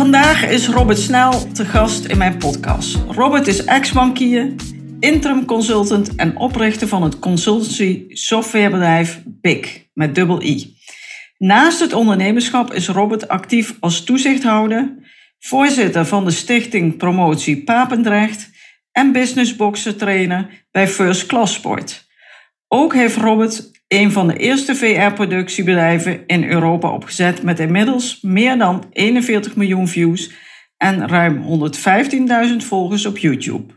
[0.00, 2.98] Vandaag is Robert Snel te gast in mijn podcast.
[3.08, 4.54] Robert is ex-bankier,
[5.00, 10.76] interim consultant en oprichter van het consultancy softwarebedrijf BIG met dubbel I.
[11.38, 14.94] Naast het ondernemerschap is Robert actief als toezichthouder,
[15.38, 18.50] voorzitter van de stichting Promotie Papendrecht
[18.92, 22.06] en businessboxer trainer bij First Class Sport.
[22.68, 28.84] Ook heeft Robert een van de eerste VR-productiebedrijven in Europa opgezet met inmiddels meer dan
[28.92, 30.30] 41 miljoen views
[30.76, 31.42] en ruim
[32.50, 33.74] 115.000 volgers op YouTube.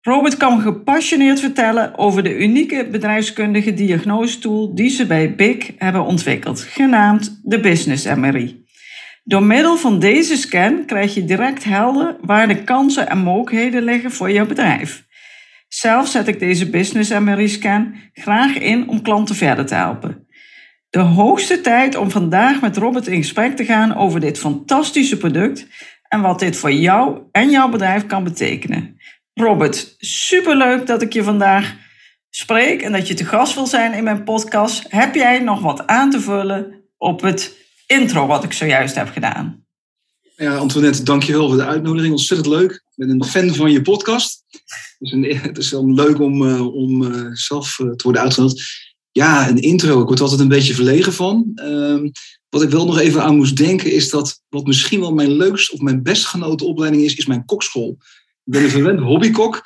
[0.00, 6.60] Robert kan gepassioneerd vertellen over de unieke bedrijfskundige diagnosetool die ze bij BIC hebben ontwikkeld,
[6.60, 8.64] genaamd de Business MRI.
[9.24, 14.10] Door middel van deze scan krijg je direct helder waar de kansen en mogelijkheden liggen
[14.10, 15.08] voor jouw bedrijf.
[15.72, 20.26] Zelf zet ik deze Business MRI-scan graag in om klanten verder te helpen.
[20.88, 25.66] De hoogste tijd om vandaag met Robert in gesprek te gaan over dit fantastische product
[26.08, 29.00] en wat dit voor jou en jouw bedrijf kan betekenen.
[29.34, 31.74] Robert, superleuk dat ik je vandaag
[32.30, 34.84] spreek en dat je te gast wil zijn in mijn podcast.
[34.88, 39.64] Heb jij nog wat aan te vullen op het intro wat ik zojuist heb gedaan?
[40.36, 42.12] Ja, Antoinette, dankjewel voor de uitnodiging.
[42.12, 42.84] Ontzettend leuk.
[43.00, 44.44] Ik ben een fan van je podcast.
[44.98, 48.62] Dus een, het is wel leuk om, uh, om uh, zelf uh, te worden uitgenodigd.
[49.12, 50.00] Ja, een intro.
[50.00, 51.52] Ik word altijd een beetje verlegen van.
[51.54, 52.08] Ehm,
[52.48, 55.72] wat ik wel nog even aan moest denken is dat wat misschien wel mijn leukst
[55.72, 57.96] of mijn best genoten opleiding is, is mijn kokschool.
[58.44, 59.62] Ik ben een verwend hobbykok.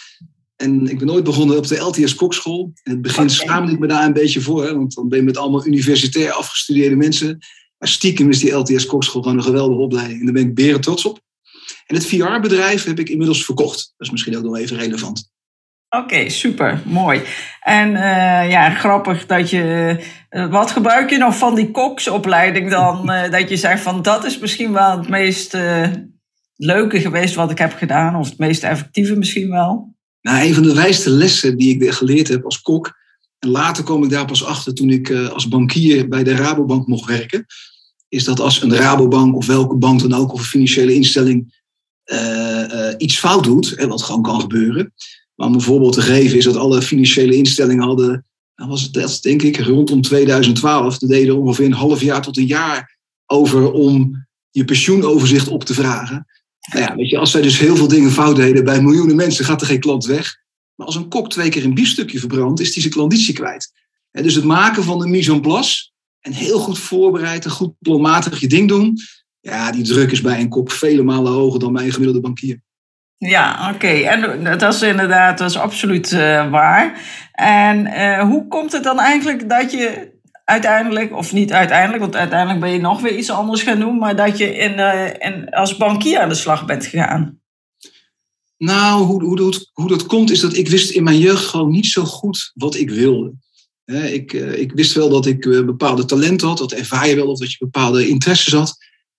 [0.56, 2.72] En ik ben ooit begonnen op de LTS Kokschool.
[2.82, 4.64] In het begin schaamde ik me daar een beetje voor.
[4.64, 7.38] Hè, want dan ben je met allemaal universitair afgestudeerde mensen.
[7.78, 10.18] Maar stiekem is die LTS Kokschool gewoon een geweldige opleiding.
[10.18, 11.22] En daar ben ik beren trots op.
[11.86, 13.76] En het VR-bedrijf heb ik inmiddels verkocht.
[13.96, 15.32] Dat is misschien ook nog even relevant.
[15.94, 17.22] Oké, okay, super, mooi.
[17.60, 19.96] En uh, ja, grappig dat je.
[20.30, 23.10] Uh, wat gebruik je nog van die koksopleiding dan?
[23.10, 25.56] Uh, dat je zegt van dat is misschien wel het meest
[26.56, 29.94] leuke geweest wat ik heb gedaan, of het meest effectieve misschien wel?
[30.20, 33.02] Nou, een van de wijste lessen die ik geleerd heb als kok.
[33.38, 37.08] En later kwam ik daar pas achter toen ik als bankier bij de Rabobank mocht
[37.08, 37.46] werken.
[38.14, 41.62] Is dat als een Rabobank of welke bank dan ook, of een financiële instelling,
[42.12, 44.92] uh, uh, iets fout doet, wat gewoon kan gebeuren.
[45.34, 48.26] Maar om een voorbeeld te geven is dat alle financiële instellingen hadden,
[48.56, 52.46] nou was het denk ik rondom 2012, de deden ongeveer een half jaar tot een
[52.46, 56.26] jaar over om je pensioenoverzicht op te vragen.
[56.72, 59.44] Nou ja, weet je, als zij dus heel veel dingen fout deden bij miljoenen mensen,
[59.44, 60.36] gaat er geen klant weg.
[60.74, 63.72] Maar als een kok twee keer een biefstukje verbrandt, is die zijn klanditie kwijt.
[64.10, 65.92] Dus het maken van de mise en place
[66.24, 68.98] en heel goed voorbereid en goed planmatig je ding doen,
[69.40, 72.60] ja, die druk is bij een kok vele malen hoger dan bij een gemiddelde bankier.
[73.16, 73.74] Ja, oké.
[73.74, 74.04] Okay.
[74.04, 77.00] En dat is inderdaad, dat is absoluut uh, waar.
[77.32, 80.12] En uh, hoe komt het dan eigenlijk dat je
[80.44, 84.16] uiteindelijk, of niet uiteindelijk, want uiteindelijk ben je nog weer iets anders gaan doen, maar
[84.16, 87.38] dat je in, uh, in, als bankier aan de slag bent gegaan?
[88.56, 91.70] Nou, hoe, hoe, hoe, hoe dat komt is dat ik wist in mijn jeugd gewoon
[91.70, 93.32] niet zo goed wat ik wilde.
[93.84, 97.50] Ik, ik wist wel dat ik bepaalde talenten had, dat ervaar je wel, of dat
[97.50, 98.76] je bepaalde interesses had.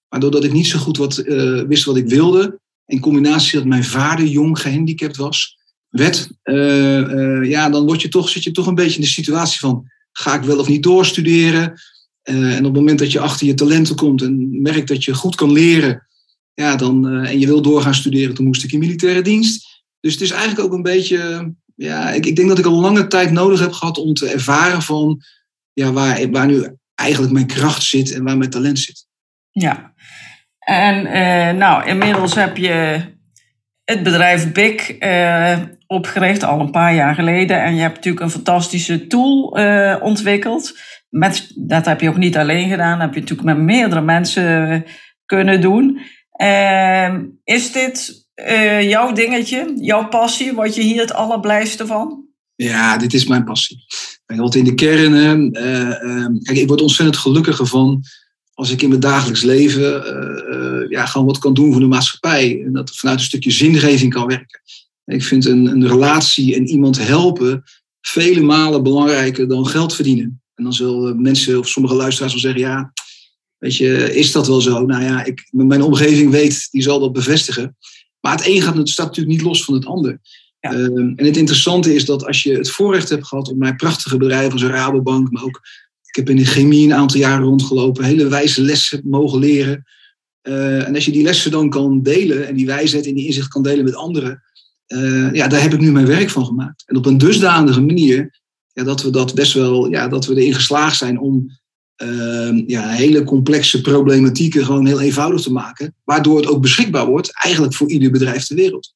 [0.09, 3.67] Maar doordat ik niet zo goed wat, uh, wist wat ik wilde, in combinatie dat
[3.67, 5.57] mijn vader jong gehandicapt was,
[5.89, 9.07] werd, uh, uh, ja, dan word je toch, zit je toch een beetje in de
[9.07, 11.73] situatie van, ga ik wel of niet doorstuderen?
[12.21, 15.35] en op het moment dat je achter je talenten komt en merkt dat je goed
[15.35, 16.07] kan leren,
[16.53, 19.83] ja, dan, en je wil doorgaan studeren, toen moest ik in militaire dienst.
[19.99, 23.07] Dus het is eigenlijk ook een beetje, ja, ik, ik denk dat ik al lange
[23.07, 25.21] tijd nodig heb gehad om te ervaren van,
[25.73, 29.05] ja, waar, waar nu eigenlijk mijn kracht zit en waar mijn talent zit.
[29.51, 29.93] Ja,
[30.59, 33.01] en uh, nou, inmiddels heb je
[33.83, 35.57] het bedrijf BIC uh,
[35.87, 37.63] opgericht, al een paar jaar geleden.
[37.63, 40.79] En je hebt natuurlijk een fantastische tool uh, ontwikkeld.
[41.09, 44.85] Met, dat heb je ook niet alleen gedaan, dat heb je natuurlijk met meerdere mensen
[45.25, 45.99] kunnen doen.
[46.31, 48.24] Ehm, is dit
[48.81, 50.53] jouw dingetje, jouw passie?
[50.53, 52.23] Word je hier het allerblijste van?
[52.55, 53.77] Ja, dit is mijn passie.
[54.25, 55.51] Want in de kern,
[56.43, 58.03] kijk, ik word ontzettend gelukkiger van
[58.53, 60.03] als ik in mijn dagelijks leven
[60.53, 62.63] uh, ja, gewoon wat kan doen voor de maatschappij.
[62.65, 64.61] En dat vanuit een stukje zingeving kan werken.
[65.05, 67.63] Ik vind een, een relatie en iemand helpen
[68.01, 70.41] vele malen belangrijker dan geld verdienen.
[70.55, 72.93] En dan zullen mensen of sommige luisteraars wel zeggen, ja,
[73.57, 74.85] Weet je, is dat wel zo?
[74.85, 77.77] Nou ja, ik, mijn omgeving weet, die zal dat bevestigen.
[78.25, 80.19] Maar het een gaat, het staat natuurlijk niet los van het ander.
[80.59, 84.17] Ehm, en het interessante is dat als je het voorrecht hebt gehad om bij prachtige
[84.17, 85.61] bedrijven als Rabobank, maar ook
[86.05, 89.85] ik heb in de chemie een aantal jaren rondgelopen, hele wijze lessen mogen leren.
[90.43, 93.47] Uh, en als je die lessen dan kan delen en die wijsheid en die inzicht
[93.47, 94.43] kan delen met anderen,
[94.87, 96.83] uh, ja, daar heb ik nu mijn werk van gemaakt.
[96.85, 98.39] En op een dusdanige manier
[98.73, 101.51] ja, dat we dat best wel, ja, dat we erin geslaagd zijn om
[102.03, 107.43] uh, ja, hele complexe problematieken gewoon heel eenvoudig te maken, waardoor het ook beschikbaar wordt,
[107.43, 108.93] eigenlijk voor ieder bedrijf ter wereld.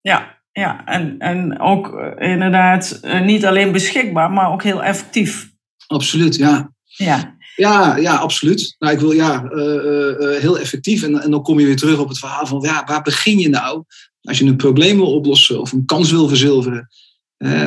[0.00, 5.50] Ja, ja, en, en ook uh, inderdaad uh, niet alleen beschikbaar, maar ook heel effectief.
[5.86, 6.72] Absoluut, ja.
[6.84, 8.76] Ja, ja, ja absoluut.
[8.78, 11.02] Nou, ik wil ja, uh, heel effectief.
[11.02, 13.48] En, en dan kom je weer terug op het verhaal van ja, waar begin je
[13.48, 13.84] nou
[14.22, 16.88] als je een probleem wil oplossen of een kans wil verzilveren?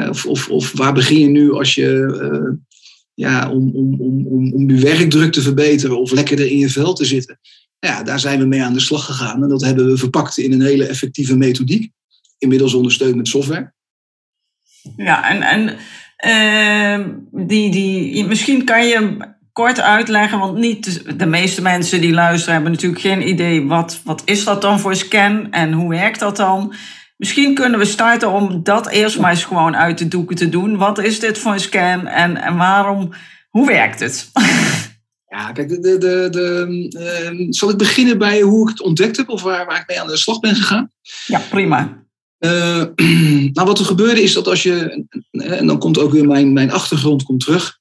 [0.10, 2.58] of, of, of waar begin je nu als je
[3.16, 6.94] ja, om, om, om, om, om je werkdruk te verbeteren of lekkerder in je vel
[6.94, 7.40] te zitten?
[7.80, 9.44] Ja, daar zijn we mee aan de slag gegaan.
[9.44, 11.92] En dat hebben we verpakt in een hele effectieve methodiek
[12.38, 13.74] inmiddels ondersteund met software.
[14.96, 15.78] Ja, en, en
[16.26, 17.08] uh,
[17.48, 19.18] die, die, misschien kan je
[19.52, 24.22] kort uitleggen, want niet de meeste mensen die luisteren hebben natuurlijk geen idee wat, wat
[24.26, 26.74] is dat dan voor scan en hoe werkt dat dan.
[27.18, 30.78] Misschien kunnen we starten om dat eerst maar eens gewoon uit de doeken te doen.
[30.78, 33.14] Wat is dit voor een scan en, en waarom,
[33.50, 34.30] hoe werkt het?
[35.28, 39.18] Ja, kijk, de, de, de, de uh, zal ik beginnen bij hoe ik het ontdekt
[39.18, 40.92] heb of waar, waar ik mee aan de slag ben gegaan?
[41.26, 42.06] Ja, prima.
[42.40, 42.84] Uh,
[43.54, 46.72] nou, wat er gebeurde is dat als je, en dan komt ook weer mijn, mijn
[46.72, 47.80] achtergrond komt terug,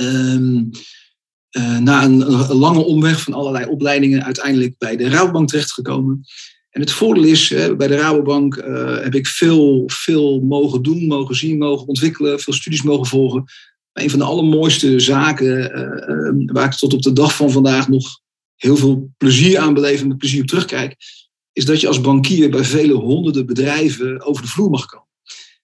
[0.00, 6.24] uh, uh, na een, een, lange omweg van allerlei opleidingen uiteindelijk bij de Rabobank terechtgekomen.
[6.72, 11.36] En het voordeel is, bij de Rabobank uh, heb ik veel, veel mogen doen, mogen
[11.36, 13.44] zien, mogen ontwikkelen, veel studies mogen volgen.
[13.92, 18.20] Een van de allermooiste zaken uh, waar ik tot op de dag van vandaag nog
[18.56, 20.96] heel veel plezier aan beleef en met plezier op terugkijk,
[21.52, 25.08] is dat je als bankier bij vele honderden bedrijven over de vloer mag komen.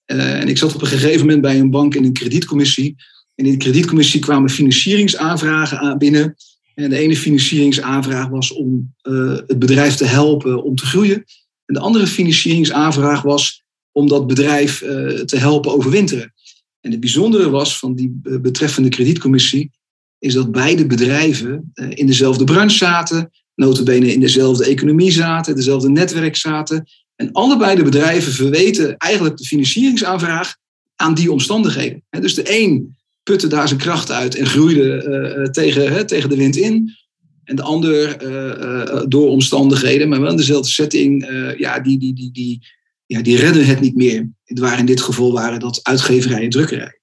[0.04, 2.96] En ik zat op een gegeven moment bij een bank in een kredietcommissie.
[3.34, 6.36] En in de kredietcommissie kwamen financieringsaanvragen aan binnen.
[6.78, 11.24] En de ene financieringsaanvraag was om uh, het bedrijf te helpen om te groeien.
[11.64, 16.32] En de andere financieringsaanvraag was om dat bedrijf uh, te helpen overwinteren.
[16.80, 19.70] En het bijzondere was van die betreffende kredietcommissie,
[20.18, 26.36] is dat beide bedrijven in dezelfde branche zaten, notabene in dezelfde economie zaten, dezelfde netwerk
[26.36, 26.88] zaten.
[27.16, 30.56] En allebei de bedrijven verweten eigenlijk de financieringsaanvraag
[30.96, 32.02] aan die omstandigheden.
[32.10, 32.97] Dus de een
[33.28, 35.04] putte daar zijn kracht uit en groeide
[35.38, 36.96] uh, tegen, hè, tegen de wind in.
[37.44, 42.32] En de ander uh, door omstandigheden, maar wel in dezelfde setting, ja, die, die, die,
[42.32, 42.66] die,
[43.06, 44.30] ja, die redden het niet meer.
[44.44, 47.00] Het waren in dit geval waren dat uitgeverij en drukkerij.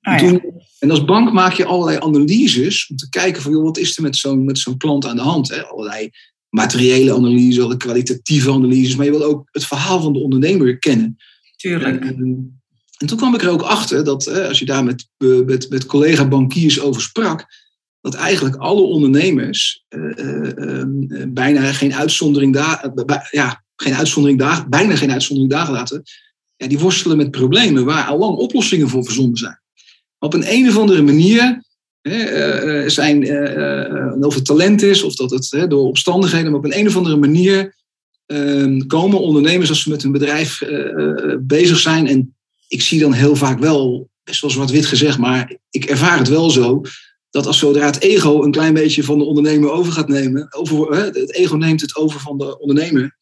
[0.00, 0.28] Ah, ja.
[0.28, 0.42] toen,
[0.78, 4.02] en als bank maak je allerlei analyses om te kijken van joh, wat is er
[4.02, 5.48] met zo'n met zo'n klant aan de hand.
[5.48, 5.62] Hè?
[5.62, 6.10] Allerlei
[6.48, 11.16] materiële analyses, allerlei kwalitatieve analyses, maar je wil ook het verhaal van de ondernemer kennen.
[11.56, 12.04] Tuurlijk.
[12.04, 12.61] En,
[13.02, 15.08] en toen kwam ik er ook achter dat als je daar met,
[15.46, 17.46] met, met collega bankiers over sprak,
[18.00, 20.84] dat eigenlijk alle ondernemers uh, uh,
[21.28, 22.92] bijna geen uitzondering daar,
[23.30, 26.02] ja, geen uitzondering daar, bijna geen uitzondering daar laten,
[26.56, 29.60] ja, die worstelen met problemen waar al lang oplossingen voor verzonnen zijn
[30.18, 31.64] op een, of andere manier
[32.00, 33.18] hè, zijn,
[34.24, 36.96] of het talent is of dat het hè, door omstandigheden, maar op een, een of
[36.96, 37.74] andere manier
[38.26, 40.62] ehm, komen ondernemers als ze met hun bedrijf
[41.40, 42.06] bezig zijn.
[42.06, 42.34] En
[42.72, 46.50] ik zie dan heel vaak wel, best wel zwart-wit gezegd, maar ik ervaar het wel
[46.50, 46.80] zo.
[47.30, 50.94] Dat als zodra het ego een klein beetje van de ondernemer over gaat nemen, over,
[50.94, 53.16] het ego neemt het over van de ondernemer,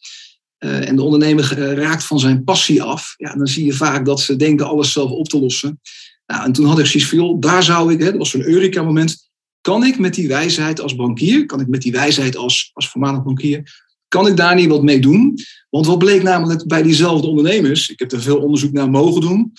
[0.58, 4.20] uh, en de ondernemer raakt van zijn passie af, ja, dan zie je vaak dat
[4.20, 5.80] ze denken alles zelf op te lossen.
[6.26, 9.30] Nou, en toen had ik zoiets van, daar zou ik, dat was zo'n Eureka-moment,
[9.60, 13.22] kan ik met die wijsheid als bankier, kan ik met die wijsheid als, als voormalig
[13.22, 15.38] bankier, kan ik daar niet wat mee doen?
[15.68, 19.52] Want wat bleek namelijk bij diezelfde ondernemers, ik heb er veel onderzoek naar mogen doen,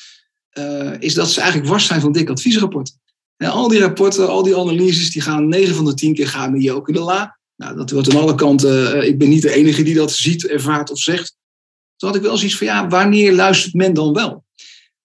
[0.54, 3.00] uh, is dat ze eigenlijk wars zijn van dikke adviesrapporten.
[3.38, 6.52] En al die rapporten, al die analyses, die gaan 9 van de 10 keer gaan
[6.52, 7.40] met in de la.
[7.56, 10.48] Nou, dat wordt aan alle kanten, uh, ik ben niet de enige die dat ziet,
[10.48, 11.36] ervaart of zegt.
[11.96, 14.44] Toen had ik wel zoiets van, ja, wanneer luistert men dan wel?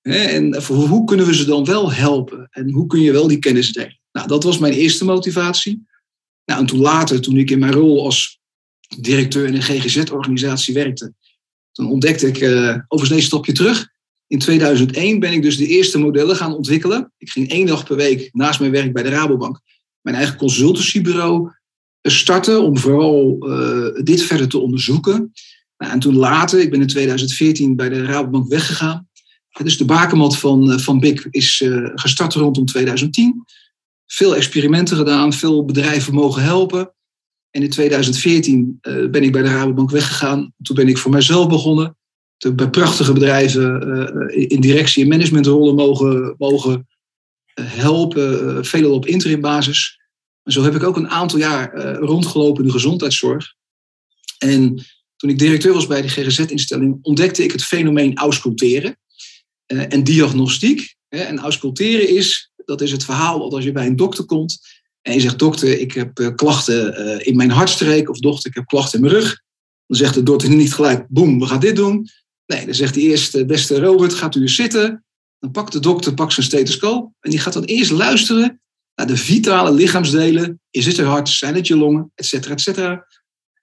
[0.03, 2.49] En hoe kunnen we ze dan wel helpen?
[2.51, 4.01] En hoe kun je wel die kennis delen?
[4.13, 5.87] Nou, dat was mijn eerste motivatie.
[6.45, 8.41] Nou, en toen later, toen ik in mijn rol als
[8.99, 11.13] directeur in een GGZ-organisatie werkte,
[11.73, 13.89] toen ontdekte ik, uh, overigens een stapje terug,
[14.27, 17.13] in 2001 ben ik dus de eerste modellen gaan ontwikkelen.
[17.19, 19.61] Ik ging één dag per week naast mijn werk bij de Rabobank
[20.07, 21.51] mijn eigen consultancybureau
[22.03, 25.33] starten om vooral uh, dit verder te onderzoeken.
[25.79, 29.09] Nou, en toen later, ik ben in 2014 bij de Rabobank weggegaan.
[29.63, 31.65] Dus de bakermat van, van BIC is
[31.95, 33.45] gestart rondom 2010.
[34.07, 36.95] veel experimenten gedaan, veel bedrijven mogen helpen.
[37.57, 40.53] En in 2014 uh, ben ik bij de Rabobank weggegaan.
[40.63, 41.97] Toen ben ik voor mezelf begonnen.
[42.37, 43.89] Toen bij prachtige bedrijven
[44.31, 46.89] uh, in directie- en managementrollen mogen, mogen
[47.61, 50.01] helpen, veelal op interimbasis.
[50.43, 53.55] En zo heb ik ook een aantal jaar rondgelopen in de gezondheidszorg.
[54.39, 54.85] En
[55.17, 58.99] toen ik directeur was bij de GGZ-instelling, ontdekte ik het fenomeen ausculteren
[59.67, 60.95] en diagnostiek.
[61.09, 64.76] En ausculteren is, dat is het verhaal dat als je bij een dokter komt
[65.07, 68.99] en je zegt, dokter, ik heb klachten in mijn hartstreek of dokter, ik heb klachten
[68.99, 69.41] in mijn rug.
[69.87, 72.09] Dan zegt de dokter niet gelijk, boem, we gaan dit doen.
[72.47, 75.05] Nee, dan zegt hij eerst, beste Robert, gaat u eens zitten.
[75.39, 78.61] Dan pakt de dokter pakt zijn stethoscoop en die gaat dan eerst luisteren
[78.95, 80.61] naar de vitale lichaamsdelen.
[80.71, 83.07] Is het je hart, zijn het je longen, et cetera, et cetera.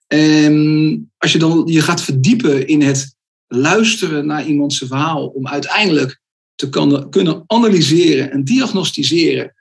[0.06, 3.14] En als je dan je gaat verdiepen in het
[3.46, 6.20] luisteren naar iemands verhaal om uiteindelijk
[6.54, 6.68] te
[7.10, 9.54] kunnen analyseren en diagnosticeren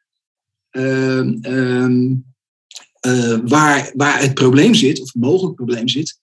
[3.45, 6.21] waar, waar het probleem zit, of mogelijk probleem zit.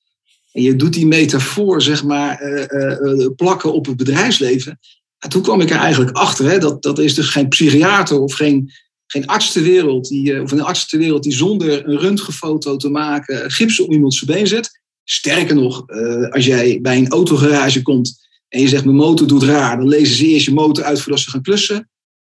[0.53, 4.79] En je doet die metafoor, zeg maar, eh, eh, plakken op het bedrijfsleven.
[5.19, 8.35] En toen kwam ik er eigenlijk achter, hè, dat, dat is dus geen psychiater of
[8.35, 8.71] geen,
[9.07, 13.51] geen arts ter wereld, die, of een arts wereld die zonder een röntgenfoto te maken
[13.51, 14.81] gips op iemand zijn been zet.
[15.05, 15.89] Sterker nog,
[16.31, 20.17] als jij bij een autogarage komt en je zegt mijn motor doet raar, dan lezen
[20.17, 21.91] ze eerst je motor uit voordat ze gaan klussen.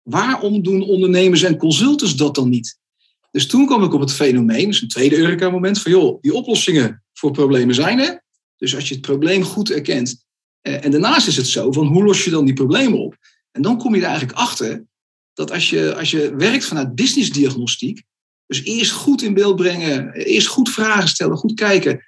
[0.08, 2.78] Waarom doen ondernemers en consultants dat dan niet?
[3.30, 7.02] Dus toen kwam ik op het fenomeen, dus een tweede Eureka-moment, van joh, die oplossingen
[7.12, 8.25] voor problemen zijn er.
[8.56, 10.25] Dus als je het probleem goed erkent.
[10.60, 13.16] en daarnaast is het zo, van hoe los je dan die problemen op?
[13.50, 14.84] En dan kom je er eigenlijk achter
[15.34, 18.02] dat als je, als je werkt vanuit businessdiagnostiek,
[18.46, 22.04] dus eerst goed in beeld brengen, eerst goed vragen stellen, goed kijken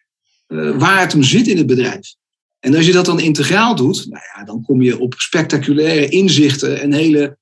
[0.79, 2.15] waar het om zit in het bedrijf.
[2.59, 6.81] En als je dat dan integraal doet, nou ja, dan kom je op spectaculaire inzichten
[6.81, 7.39] en hele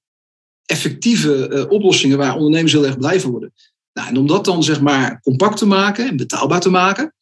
[0.67, 3.53] effectieve uh, oplossingen waar ondernemers heel erg blij van worden.
[3.93, 7.15] Nou, en om dat dan zeg maar compact te maken en betaalbaar te maken,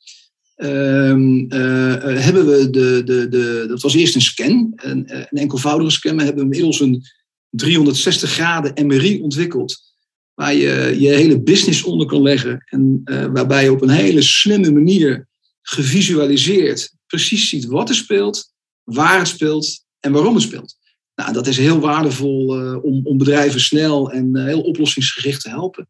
[0.56, 5.90] uh, uh, hebben we de, de, de, dat was eerst een scan, een, een enkelvoudige
[5.90, 7.02] scan, maar hebben we inmiddels een
[7.50, 9.82] 360 graden MRI ontwikkeld,
[10.34, 14.70] waar je je hele business onder kan leggen en waarbij je op een hele slimme
[14.70, 15.28] manier
[15.62, 20.76] gevisualiseerd precies ziet wat er speelt, waar het speelt en waarom het speelt.
[21.14, 25.48] Nou, dat is heel waardevol uh, om, om, bedrijven snel en uh, heel oplossingsgericht te
[25.48, 25.88] helpen.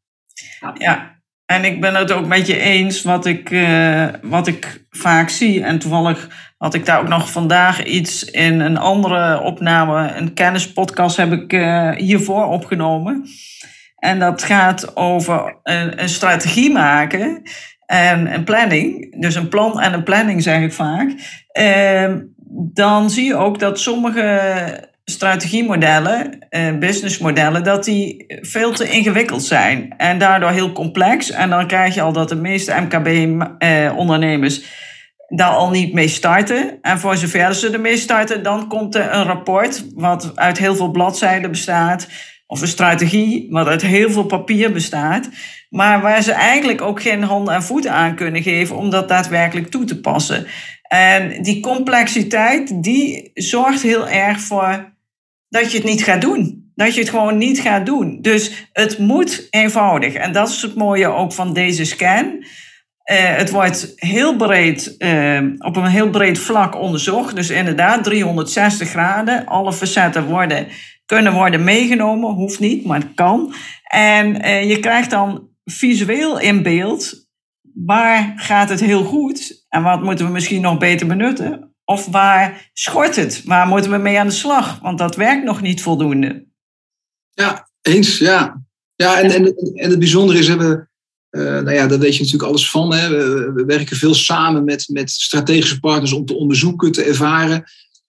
[0.79, 1.21] Ja.
[1.47, 5.63] en ik ben het ook met je eens wat ik, uh, wat ik vaak zie.
[5.63, 6.29] En toevallig
[6.59, 11.51] had ik daar ook nog vandaag iets in een andere opname, een kennispodcast heb ik
[11.99, 13.27] hiervoor opgenomen.
[13.97, 17.43] En dat gaat over een, een strategie maken
[17.87, 21.11] en een planning, dus een plan en een planning zeg ik vaak,
[21.49, 22.21] ehm,
[22.73, 29.95] dan zie je ook dat sommige strategiemodellen, eh, businessmodellen, dat die veel te ingewikkeld zijn
[29.97, 31.31] en daardoor heel complex.
[31.31, 34.63] En dan krijg je al dat de meeste MKB-ondernemers
[35.29, 36.79] daar al niet mee starten.
[36.83, 40.91] En voor zover ze ermee starten, dan komt er een rapport wat uit heel veel
[40.91, 42.09] bladzijden bestaat,
[42.47, 45.29] of een strategie wat uit heel veel papier bestaat.
[45.71, 49.71] Maar waar ze eigenlijk ook geen handen en voeten aan kunnen geven om dat daadwerkelijk
[49.71, 50.47] toe te passen.
[50.89, 54.94] En die complexiteit, die zorgt heel erg voor
[55.55, 56.73] dat je het niet gaat doen.
[56.75, 58.19] Dat je het gewoon niet gaat doen.
[58.21, 60.15] Dus het moet eenvoudig.
[60.15, 62.25] En dat is het mooie ook van deze scan.
[62.25, 67.37] Uh, het wordt heel breed, uh, op een heel breed vlak onderzocht.
[67.37, 69.47] Dus inderdaad, 360 graden.
[69.47, 70.67] Alle facetten worden,
[71.07, 72.31] kunnen worden meegenomen.
[72.31, 73.55] Hoeft niet, maar het kan.
[73.83, 77.29] En uh, je krijgt dan visueel in beeld
[77.75, 81.74] waar gaat het heel goed en wat moeten we misschien nog beter benutten?
[81.85, 83.43] Of waar schort het?
[83.45, 84.79] Waar moeten we mee aan de slag?
[84.81, 86.47] Want dat werkt nog niet voldoende.
[87.31, 88.63] Ja, eens, ja.
[88.95, 90.91] Ja, en, en, en het bijzondere is, hebben,
[91.31, 92.95] uh, nou ja, daar weet je natuurlijk alles van.
[92.95, 93.09] Hè.
[93.09, 97.65] We, we, werken veel samen met, met strategische partners om te onderzoeken, te ervaren.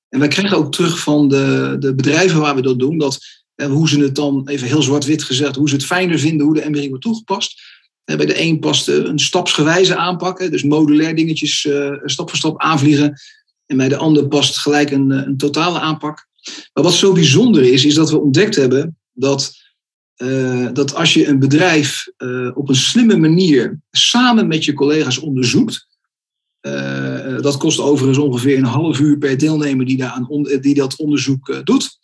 [0.10, 3.20] En wij krijgen ook terug van de, de bedrijven waar we dat doen, dat
[3.56, 6.56] en hoe ze het dan, even heel zwart-wit gezegd, hoe ze het fijner vinden, hoe
[6.56, 7.62] de MRI wordt toegepast.
[8.04, 11.68] Bij de een past een stapsgewijze aanpakken, dus modulair dingetjes
[12.06, 13.20] stap voor stap aanvliegen.
[13.66, 16.28] En bij de ander past gelijk een, eh, een totale aanpak.
[16.74, 19.54] Maar wat zo bijzonder is, is dat we ontdekt hebben dat,
[20.18, 25.20] uh, dat als je een bedrijf uh, op een slimme manier samen met je collega's
[25.20, 25.88] onderzoekt,
[27.42, 31.62] dat kost overigens ongeveer een half uur per deelnemer die, daar aan, die dat onderzoek
[31.64, 32.00] doet.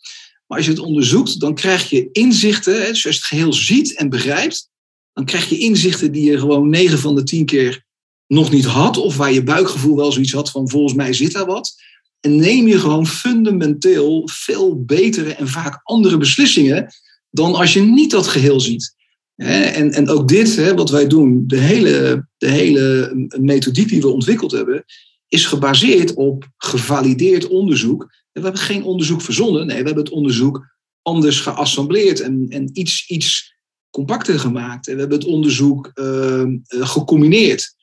[0.46, 2.74] Maar als je het onderzoekt, dan krijg je inzichten.
[2.74, 4.70] Dus als je het geheel ziet en begrijpt,
[5.12, 7.84] dan krijg je inzichten die je gewoon 9 van de 10 keer
[8.32, 8.96] nog niet had.
[8.96, 11.74] Of waar je buikgevoel wel zoiets had van volgens mij zit daar wat.
[12.20, 16.86] En neem je gewoon fundamenteel veel betere en vaak andere beslissingen
[17.30, 18.94] dan als je niet dat geheel ziet.
[19.36, 24.52] En, en ook dit, wat wij doen, de hele, de hele methodiek die we ontwikkeld
[24.52, 24.84] hebben,
[25.28, 28.02] is gebaseerd op gevalideerd onderzoek.
[28.32, 30.70] we hebben geen onderzoek verzonnen, nee, we hebben het onderzoek
[31.02, 33.54] anders geassembleerd en, en iets, iets
[33.90, 34.88] compacter gemaakt.
[34.88, 37.74] En we hebben het onderzoek uh, gecombineerd.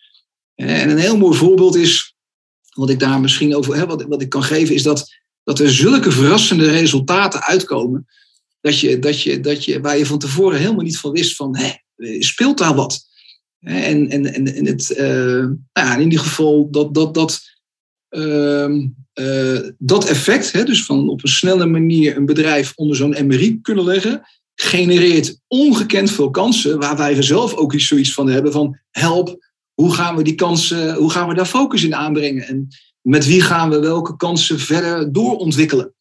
[0.68, 2.16] En een heel mooi voorbeeld is,
[2.70, 5.08] wat ik daar misschien over hè, wat, wat ik kan geven, is dat,
[5.44, 8.06] dat er zulke verrassende resultaten uitkomen.
[8.62, 11.58] Dat je, dat je, dat je, waar je van tevoren helemaal niet van wist van,
[12.20, 13.08] speelt daar wat?
[13.60, 17.40] En, en, en, en het, uh, nou ja, in ieder geval dat, dat, dat,
[18.10, 18.76] uh,
[19.14, 23.60] uh, dat effect, hè, dus van op een snelle manier een bedrijf onder zo'n MRI
[23.62, 24.22] kunnen leggen,
[24.56, 29.49] genereert ongekend veel kansen, waar wij zelf ook iets zoiets van hebben van help,
[29.80, 32.48] hoe gaan we die kansen, hoe gaan we daar focus in aanbrengen?
[32.48, 32.68] En
[33.02, 35.94] met wie gaan we welke kansen verder doorontwikkelen?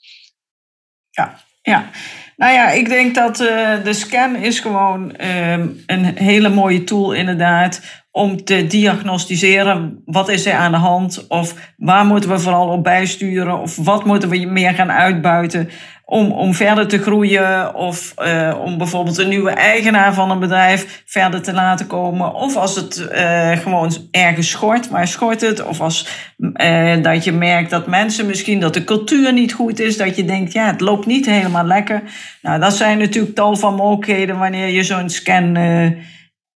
[1.11, 1.91] Ja, ja.
[2.37, 5.53] Nou ja, ik denk dat uh, de scan is gewoon uh,
[5.87, 7.81] een hele mooie tool inderdaad
[8.11, 12.83] om te diagnosticeren wat is er aan de hand of waar moeten we vooral op
[12.83, 15.71] bijsturen of wat moeten we meer gaan uitbuiten
[16.11, 21.03] om, om verder te groeien of uh, om bijvoorbeeld een nieuwe eigenaar van een bedrijf
[21.07, 22.35] verder te laten komen.
[22.35, 25.65] Of als het uh, gewoon ergens schort, waar schort het?
[25.65, 29.97] Of als uh, dat je merkt dat mensen misschien dat de cultuur niet goed is,
[29.97, 32.03] dat je denkt, ja, het loopt niet helemaal lekker.
[32.43, 35.57] Nou, dat zijn natuurlijk tal van mogelijkheden wanneer je zo'n scan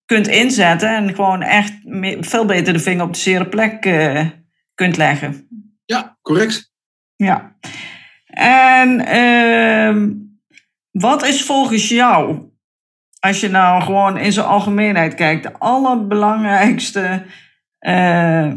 [0.04, 1.72] kunt inzetten en gewoon echt
[2.20, 3.80] veel beter de vinger op de zere plek
[4.74, 5.48] kunt leggen.
[5.84, 6.72] Ja, correct.
[7.16, 7.56] Ja.
[8.38, 10.06] En uh,
[10.90, 12.38] wat is volgens jou,
[13.18, 17.24] als je nou gewoon in zijn algemeenheid kijkt, de allerbelangrijkste
[17.80, 18.52] uh,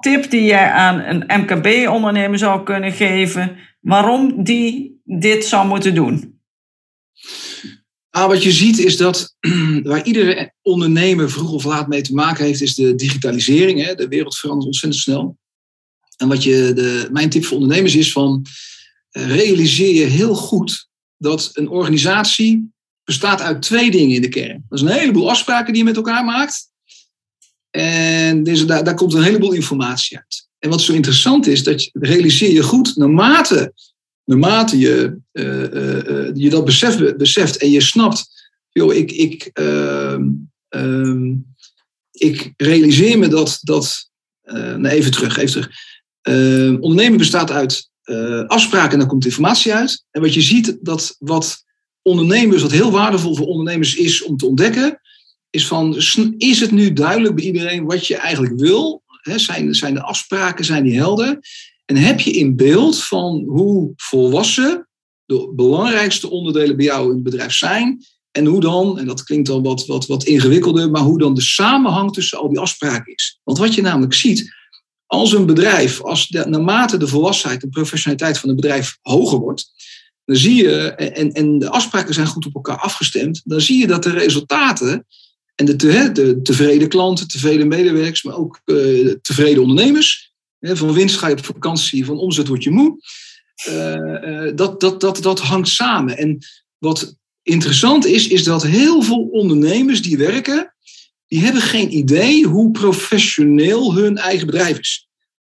[0.00, 6.40] tip die jij aan een MKB-ondernemer zou kunnen geven, waarom die dit zou moeten doen?
[8.10, 9.36] Ah, wat je ziet is dat
[9.82, 13.84] waar iedere ondernemer vroeg of laat mee te maken heeft, is de digitalisering.
[13.84, 13.94] Hè?
[13.94, 15.38] De wereld verandert ontzettend snel.
[16.16, 18.46] En wat je de, mijn tip voor ondernemers is van
[19.10, 22.70] realiseer je heel goed dat een organisatie
[23.04, 24.64] bestaat uit twee dingen in de kern.
[24.68, 26.70] Dat is een heleboel afspraken die je met elkaar maakt.
[27.70, 30.48] En deze, daar, daar komt een heleboel informatie uit.
[30.58, 33.72] En wat zo interessant is, dat je realiseer je goed, naarmate,
[34.24, 38.26] naarmate je, uh, uh, je dat beseft, beseft en je snapt,
[38.70, 40.18] joh, ik, ik, uh,
[42.10, 44.10] ik realiseer me dat, dat
[44.50, 45.70] nou even terug, even terug.
[46.22, 50.04] Ehm, ondernemen bestaat uit uh, afspraken en dan komt informatie uit.
[50.10, 51.64] En wat je ziet, dat wat
[52.02, 55.00] ondernemers, wat heel waardevol voor ondernemers is om te ontdekken,
[55.50, 55.96] is van,
[56.38, 59.02] is het nu duidelijk bij iedereen wat je eigenlijk wil?
[59.36, 61.38] zijn, zijn de afspraken, zijn die helder?
[61.84, 64.88] En heb je in beeld van hoe volwassen
[65.24, 68.04] de belangrijkste onderdelen bij jou in het bedrijf zijn?
[68.30, 71.40] En hoe dan, en dat klinkt dan wat, wat, wat ingewikkelder, maar hoe dan de
[71.40, 73.40] samenhang tussen al die afspraken is.
[73.44, 74.54] Want wat je namelijk ziet,
[75.08, 79.70] als een bedrijf, als naarmate de volwassenheid en professionaliteit van het bedrijf hoger wordt,
[80.24, 83.86] dan zie je, en, en de afspraken zijn goed op elkaar afgestemd, dan zie je
[83.86, 85.06] dat de resultaten
[85.54, 85.76] en de,
[86.12, 91.36] de tevreden klanten, tevreden medewerkers, maar ook uh, tevreden ondernemers, hè, van winst ga je
[91.36, 93.00] op vakantie, van omzet word je moe,
[93.68, 96.18] uh, dat, dat, dat, dat hangt samen.
[96.18, 96.38] En
[96.78, 100.74] wat interessant is, is dat heel veel ondernemers die werken,
[101.28, 105.08] die hebben geen idee hoe professioneel hun eigen bedrijf is.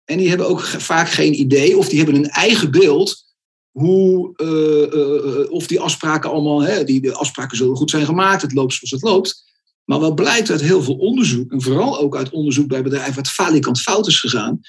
[0.05, 3.25] En die hebben ook vaak geen idee, of die hebben een eigen beeld,
[3.71, 8.43] hoe, uh, uh, of die afspraken allemaal, hè, die, de afspraken zullen goed zijn gemaakt,
[8.43, 9.45] het loopt zoals het loopt.
[9.85, 13.29] Maar wat blijkt uit heel veel onderzoek, en vooral ook uit onderzoek bij bedrijven wat
[13.29, 14.61] falikant fout is gegaan,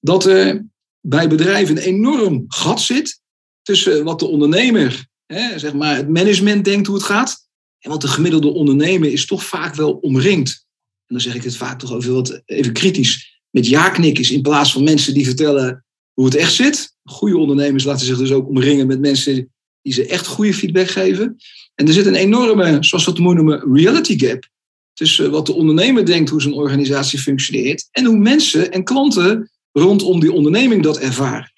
[0.00, 0.66] dat er
[1.00, 3.20] bij bedrijven een enorm gat zit
[3.62, 7.48] tussen wat de ondernemer, hè, zeg maar, het management denkt hoe het gaat,
[7.80, 10.64] en wat de gemiddelde ondernemer is toch vaak wel omringd.
[11.06, 13.40] En dan zeg ik het vaak toch over wat even kritisch.
[13.50, 16.94] Met ja-knikkers in plaats van mensen die vertellen hoe het echt zit.
[17.04, 21.36] Goede ondernemers laten zich dus ook omringen met mensen die ze echt goede feedback geven.
[21.74, 24.48] En er zit een enorme, zoals we het noemen, reality gap.
[24.92, 27.88] Tussen wat de ondernemer denkt hoe zijn organisatie functioneert.
[27.90, 31.52] En hoe mensen en klanten rondom die onderneming dat ervaren.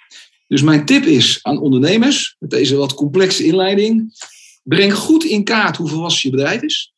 [0.47, 4.13] Dus mijn tip is aan ondernemers, met deze wat complexe inleiding.
[4.62, 6.92] Breng goed in kaart hoe volwassen je bedrijf is.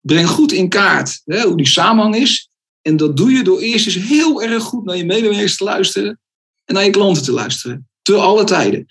[0.00, 2.48] Breng goed in kaart hè, hoe die samenhang is.
[2.82, 6.20] En dat doe je door eerst eens heel erg goed naar je medewerkers te luisteren
[6.64, 7.88] en naar je klanten te luisteren.
[8.02, 8.86] Te alle tijden.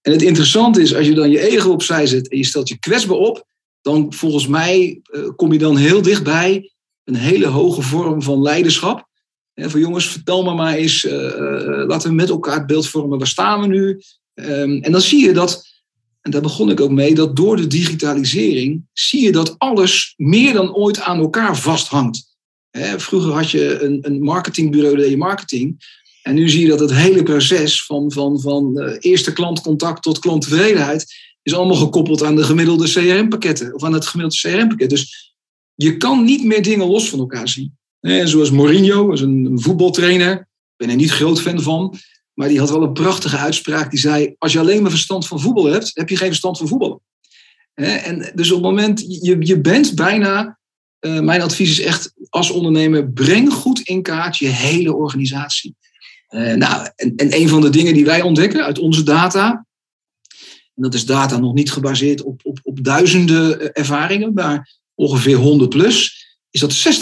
[0.00, 2.78] En het interessante is, als je dan je ego opzij zet en je stelt je
[2.78, 3.46] kwetsbaar op,
[3.80, 6.72] dan volgens mij uh, kom je dan heel dichtbij
[7.04, 9.08] een hele hoge vorm van leiderschap.
[9.54, 12.88] En van jongens, vertel me maar eens, uh, uh, laten we met elkaar het beeld
[12.88, 14.00] vormen, waar staan we nu?
[14.34, 15.67] Um, en dan zie je dat
[16.28, 20.52] en daar begon ik ook mee, dat door de digitalisering zie je dat alles meer
[20.52, 22.36] dan ooit aan elkaar vasthangt.
[22.96, 25.96] vroeger had je een, een marketingbureau, deed je marketing.
[26.22, 30.18] En nu zie je dat het hele proces van, van, van uh, eerste klantcontact tot
[30.18, 34.90] klanttevredenheid is allemaal gekoppeld aan de gemiddelde CRM-pakketten of aan het gemiddelde CRM-pakket.
[34.90, 35.34] Dus
[35.74, 37.76] je kan niet meer dingen los van elkaar zien.
[38.00, 41.94] En zoals Mourinho, is een, voetbaltrainer, ben er niet groot fan van,
[42.38, 43.90] maar die had wel een prachtige uitspraak.
[43.90, 46.68] Die zei: Als je alleen maar verstand van voetbal hebt, heb je geen verstand van
[46.68, 47.00] voetballen.
[47.74, 50.58] En dus op het moment, je, je bent bijna,
[51.00, 55.76] uh, mijn advies is echt als ondernemer, breng goed in kaart je hele organisatie.
[56.30, 59.66] Uh, nou, en, en een van de dingen die wij ontdekken uit onze data,
[60.74, 65.36] en dat is data nog niet gebaseerd op, op, op duizenden eh, ervaringen, maar ongeveer
[65.36, 66.98] 100 plus, is dat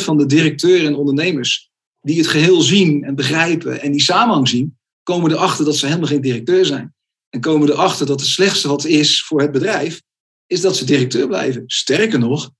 [0.00, 1.71] 60% van de directeuren en ondernemers
[2.02, 6.08] die het geheel zien en begrijpen en die samenhang zien, komen erachter dat ze helemaal
[6.08, 6.94] geen directeur zijn.
[7.28, 10.02] En komen erachter dat het slechtste wat is voor het bedrijf,
[10.46, 11.62] is dat ze directeur blijven.
[11.66, 12.50] Sterker nog,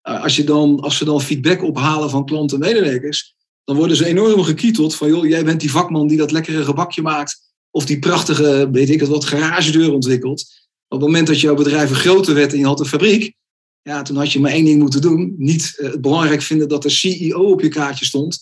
[0.00, 3.34] eh, als, je dan, als ze dan feedback ophalen van klanten en medewerkers,
[3.64, 7.02] dan worden ze enorm gekieteld van, joh, jij bent die vakman die dat lekkere gebakje
[7.02, 10.40] maakt, of die prachtige, weet ik het wat, garagedeur ontwikkelt.
[10.88, 13.34] Op het moment dat jouw bedrijf een groter werd en je had een fabriek,
[13.82, 15.34] ja, toen had je maar één ding moeten doen.
[15.38, 18.38] Niet uh, het belangrijk vinden dat er CEO op je kaartje stond,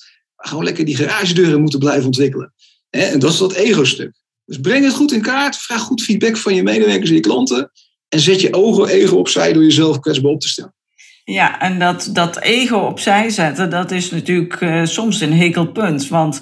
[0.46, 2.53] gewoon lekker die garagedeuren moeten blijven ontwikkelen.
[2.90, 4.12] En dat is dat ego-stuk.
[4.44, 7.70] Dus breng het goed in kaart, vraag goed feedback van je medewerkers en je klanten
[8.09, 10.74] en zet je ogen, ego opzij door jezelf kwetsbaar op te stellen.
[11.24, 16.09] Ja, en dat, dat ego opzij zetten, dat is natuurlijk uh, soms een hekelpunt.
[16.09, 16.40] Want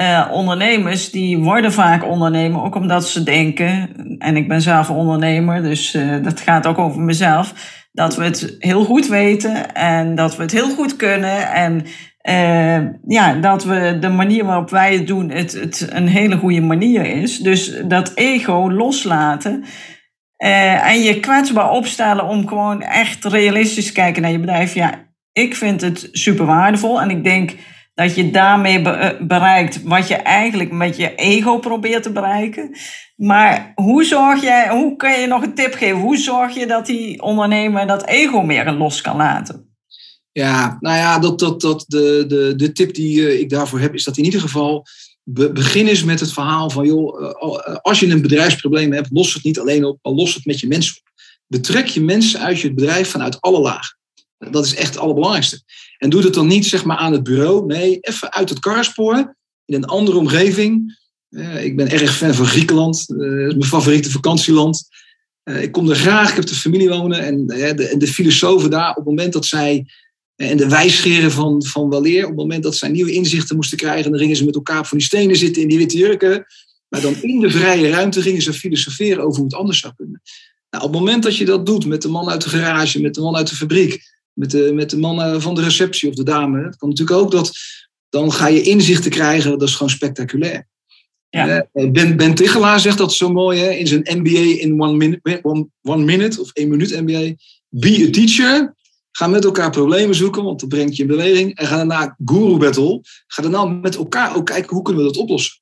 [0.00, 5.62] uh, ondernemers die worden vaak ondernemer, ook omdat ze denken, en ik ben zelf ondernemer,
[5.62, 7.54] dus uh, dat gaat ook over mezelf,
[7.92, 11.52] dat we het heel goed weten en dat we het heel goed kunnen.
[11.52, 11.86] En
[12.28, 16.60] uh, ja, dat we de manier waarop wij het doen, het, het een hele goede
[16.60, 17.38] manier is.
[17.38, 19.64] Dus dat ego loslaten.
[20.44, 24.74] Uh, en je kwetsbaar opstellen om gewoon echt realistisch te kijken naar je bedrijf.
[24.74, 27.00] Ja, ik vind het super waardevol.
[27.00, 27.54] En ik denk
[27.94, 32.76] dat je daarmee eh, bereikt wat je eigenlijk met je ego probeert te bereiken.
[33.16, 36.00] Maar hoe zorg jij, hoe kun je nog een tip geven?
[36.00, 39.65] Hoe zorg je dat die ondernemer dat ego meer los kan laten?
[40.36, 43.94] Ja, nou ja, dat, dat, dat, de, de, de tip die eh, ik daarvoor heb,
[43.94, 44.86] is dat in ieder geval
[45.24, 49.44] begin eens met het verhaal van, joh, eh, als je een bedrijfsprobleem hebt, los het
[49.44, 51.12] niet alleen op, maar los het met je mensen op.
[51.46, 53.98] Betrek je mensen uit je bedrijf vanuit alle lagen.
[54.38, 55.62] Dat is echt het allerbelangrijkste.
[55.98, 57.66] En doe het dan niet zeg maar, aan het bureau.
[57.66, 60.98] Nee, even uit het karspoor, in een andere omgeving.
[61.58, 63.04] Ik ben erg fan van Griekenland.
[63.06, 64.88] Dat is mijn favoriete vakantieland.
[65.44, 67.20] Ik kom er graag, ik heb de familie wonen.
[67.20, 69.86] En, de, de filosofen daar, op het moment dat zij
[70.36, 74.10] en de wijsgeren van, van Waleer, op het moment dat zij nieuwe inzichten moesten krijgen,
[74.10, 76.46] dan gingen ze met elkaar van die stenen zitten in die witte jurken.
[76.88, 80.22] Maar dan in de vrije ruimte gingen ze filosoferen over hoe het anders zou kunnen.
[80.70, 83.14] Nou, op het moment dat je dat doet met de man uit de garage, met
[83.14, 86.22] de man uit de fabriek, met de, met de man van de receptie of de
[86.22, 87.52] dame, het kan natuurlijk ook dat
[88.08, 90.68] dan ga je inzichten krijgen, dat is gewoon spectaculair.
[91.28, 91.68] Ja.
[91.72, 95.38] Eh, ben, ben Tichelaar zegt dat zo mooi hè, in zijn MBA in one minute,
[95.42, 97.34] one, one minute of één minuut MBA.
[97.68, 98.74] Be a teacher
[99.16, 101.54] Ga met elkaar problemen zoeken, want dat brengt je in beweging.
[101.54, 103.00] En ga daarna guru battle.
[103.26, 105.60] Ga daarna met elkaar ook kijken hoe kunnen we dat oplossen.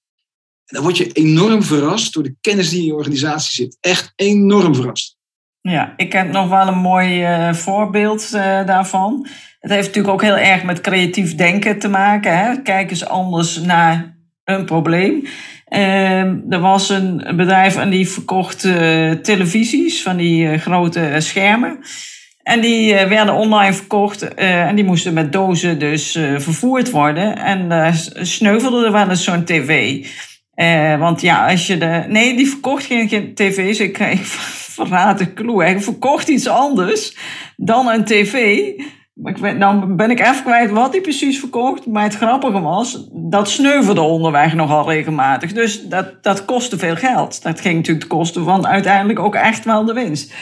[0.66, 3.76] En dan word je enorm verrast door de kennis die in je organisatie zit.
[3.80, 5.16] Echt enorm verrast.
[5.60, 9.26] Ja, ik heb nog wel een mooi uh, voorbeeld uh, daarvan.
[9.58, 12.38] Het heeft natuurlijk ook heel erg met creatief denken te maken.
[12.38, 12.62] Hè?
[12.62, 15.22] Kijk eens anders naar een probleem.
[15.68, 21.78] Uh, er was een bedrijf en die verkocht uh, televisies van die grote schermen.
[22.44, 26.90] En die uh, werden online verkocht uh, en die moesten met dozen dus uh, vervoerd
[26.90, 27.36] worden.
[27.38, 27.92] En uh,
[28.24, 30.04] sneuvelde er wel eens zo'n tv.
[30.98, 32.04] want ja, als je de...
[32.08, 33.78] Nee, die verkocht geen, tv's.
[33.80, 34.24] Ik, ik
[34.74, 35.62] verraad de clue.
[35.62, 37.16] Hij verkocht iets anders
[37.56, 38.34] dan een tv.
[39.22, 39.40] Ik
[39.96, 41.86] ben ik even kwijt wat hij precies verkocht.
[41.86, 45.52] Maar het grappige was, dat sneuvelde onderweg nogal regelmatig.
[45.52, 47.42] Dus dat, dat kostte veel geld.
[47.42, 50.34] Dat ging natuurlijk de kosten van uiteindelijk ook echt wel de winst.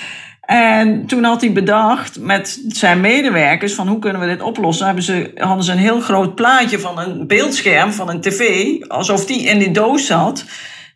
[0.47, 4.87] En toen had hij bedacht met zijn medewerkers van hoe kunnen we dit oplossen.
[4.87, 9.27] Hebben ze, hadden ze een heel groot plaatje van een beeldscherm van een tv, alsof
[9.27, 10.45] die in die doos zat.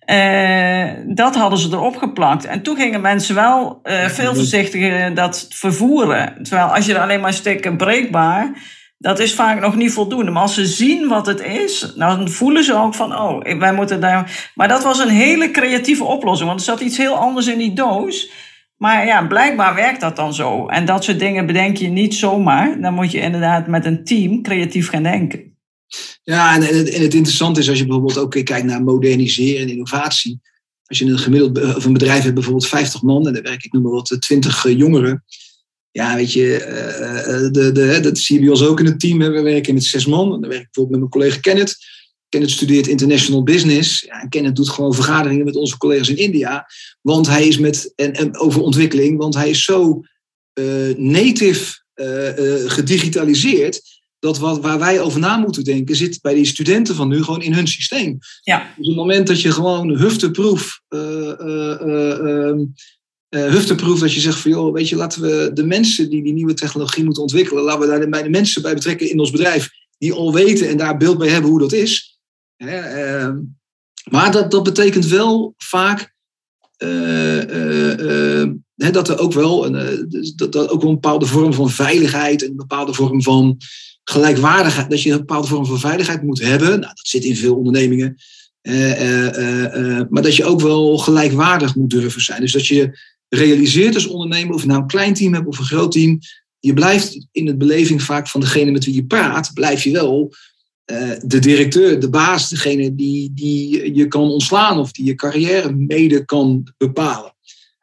[0.07, 2.45] Uh, dat hadden ze erop geplakt.
[2.45, 6.35] En toen gingen mensen wel uh, veel voorzichtiger dat vervoeren.
[6.43, 8.53] Terwijl als je er alleen maar stikken breekbaar,
[8.99, 10.31] dat is vaak nog niet voldoende.
[10.31, 14.01] Maar als ze zien wat het is, dan voelen ze ook van, oh, wij moeten
[14.01, 14.51] daar.
[14.55, 17.73] Maar dat was een hele creatieve oplossing, want er zat iets heel anders in die
[17.73, 18.31] doos.
[18.77, 20.67] Maar ja, blijkbaar werkt dat dan zo.
[20.67, 22.81] En dat soort dingen bedenk je niet zomaar.
[22.81, 25.57] Dan moet je inderdaad met een team creatief gaan denken.
[26.23, 29.69] Ja, en, het, en het interessante is als je bijvoorbeeld ook kijkt naar moderniseren en
[29.69, 30.41] innovatie.
[30.85, 33.73] als je een gemiddeld of een bedrijf hebt, bijvoorbeeld 50 man, en daar werk ik
[33.73, 35.25] noem maar wat 20 jongeren.
[35.91, 39.19] Ja, weet je, de, de, dat zie je bij ons ook in het team.
[39.19, 40.31] We werken met zes man.
[40.31, 41.77] Dan werk ik bijvoorbeeld met mijn collega Kenneth.
[42.29, 44.01] Kenneth studeert international business.
[44.01, 46.67] Ja, en Kenneth doet gewoon vergaderingen met onze collega's in India.
[47.01, 50.03] Want hij is met, en, en over ontwikkeling, want hij is zo
[50.97, 51.85] native
[52.67, 53.83] gedigitaliseerd
[54.19, 57.43] dat wat, waar wij over na moeten denken, zit bij die studenten van nu gewoon
[57.43, 58.19] in hun systeem.
[58.41, 58.59] Ja.
[58.59, 62.53] Dus op het moment dat je gewoon hufteproef, uh, uh,
[63.31, 66.55] hufteproef, dat je zegt van joh, weet je, laten we de mensen die die nieuwe
[66.55, 70.13] technologie moeten ontwikkelen, laten we daar bij de mensen bij betrekken in ons bedrijf, die
[70.13, 72.16] al weten en daar beeld bij hebben hoe dat is.
[72.57, 73.39] Ehm,
[74.11, 76.15] maar dat, dat betekent wel vaak
[78.77, 82.95] dat er ook wel, een, dat, dat ook een bepaalde vorm van veiligheid, een bepaalde
[82.95, 83.57] vorm van
[84.05, 86.69] gelijkwaardigheid, dat je een bepaalde vorm van veiligheid moet hebben.
[86.69, 88.17] Nou, dat zit in veel ondernemingen.
[90.09, 92.41] Maar dat je ook wel gelijkwaardig moet durven zijn.
[92.41, 95.65] Dus dat je realiseert als ondernemer, of je nou een klein team hebt of een
[95.65, 96.19] groot team,
[96.59, 100.35] je blijft in het beleving vaak van degene met wie je praat, blijf je wel
[101.25, 106.25] de directeur, de baas, degene die, die je kan ontslaan of die je carrière mede
[106.25, 107.35] kan bepalen.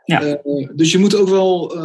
[0.05, 0.41] Ja.
[0.75, 1.77] dus je moet ook wel,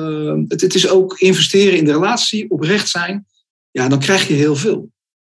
[0.49, 3.27] het, het is ook investeren in de relatie, oprecht zijn
[3.71, 4.91] ja, dan krijg je heel veel.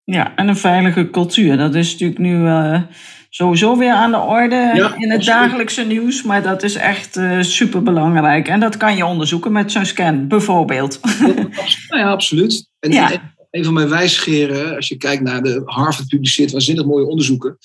[0.04, 1.58] Ja, en een veilige cultuur.
[1.58, 2.82] Dat is natuurlijk nu uh,
[3.30, 6.24] sowieso weer aan de orde in het dagelijkse nieuws.
[6.24, 8.48] Maar dat is echt eh, super belangrijk.
[8.48, 11.00] En dat kan je onderzoeken met zo'n scan, bijvoorbeeld.
[11.88, 12.70] Ja, absoluut.
[12.80, 13.34] En, ja.
[13.52, 17.58] Een van mijn wijsgeren, als je kijkt naar de Harvard publiceert waanzinnig mooie onderzoeken.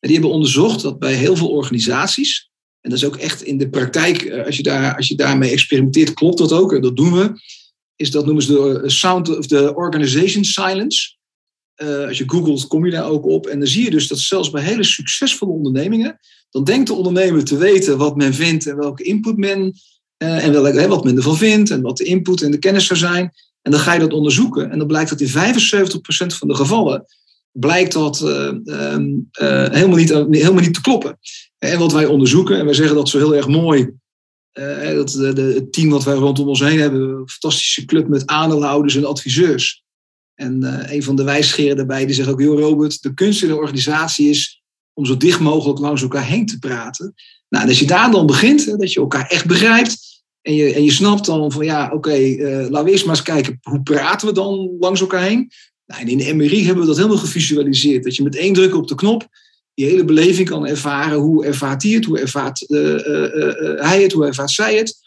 [0.00, 2.50] Die hebben onderzocht dat bij heel veel organisaties,
[2.80, 5.50] en dat is ook echt in de praktijk, eh, als je, daar, als je daarmee
[5.50, 6.82] experimenteert, klopt dat ook.
[6.82, 7.40] Dat doen we
[7.96, 11.16] is dat noemen ze de sound of the organization silence.
[11.82, 13.46] Uh, als je googelt, kom je daar ook op.
[13.46, 16.18] En dan zie je dus dat zelfs bij hele succesvolle ondernemingen,
[16.50, 19.72] dan denkt de ondernemer te weten wat men vindt en welke input men,
[20.16, 23.32] en welke, wat men ervan vindt en wat de input en de kennis zou zijn.
[23.62, 24.70] En dan ga je dat onderzoeken.
[24.70, 27.04] En dan blijkt dat in 75% van de gevallen
[27.52, 28.50] blijkt dat uh,
[29.72, 31.18] helemaal, niet, helemaal niet te kloppen.
[31.58, 33.90] En wat wij onderzoeken, en wij zeggen dat zo heel erg mooi,
[34.52, 38.26] uh, dat, de, het team wat wij rondom ons heen hebben, een fantastische club met
[38.26, 39.82] aandeelhouders en adviseurs.
[40.34, 40.62] En
[40.94, 44.28] een van de wijsgeren daarbij die zegt ook, joh Robert, de kunst in de organisatie
[44.28, 47.14] is om zo dicht mogelijk langs elkaar heen te praten.
[47.48, 50.11] Nou, als je daar dan begint, hè, dat je elkaar echt begrijpt
[50.42, 53.14] en je, en je snapt dan van ja, oké, okay, uh, laten we eerst maar
[53.14, 55.50] eens kijken, hoe praten we dan langs elkaar heen?
[55.86, 58.04] Nou, en in de MRI hebben we dat helemaal gevisualiseerd.
[58.04, 59.28] Dat je met één druk op de knop
[59.74, 61.18] die hele beleving kan ervaren.
[61.18, 62.04] Hoe ervaart hij het?
[62.04, 64.12] Hoe ervaart uh, uh, hij het?
[64.12, 65.00] Hoe ervaart zij het?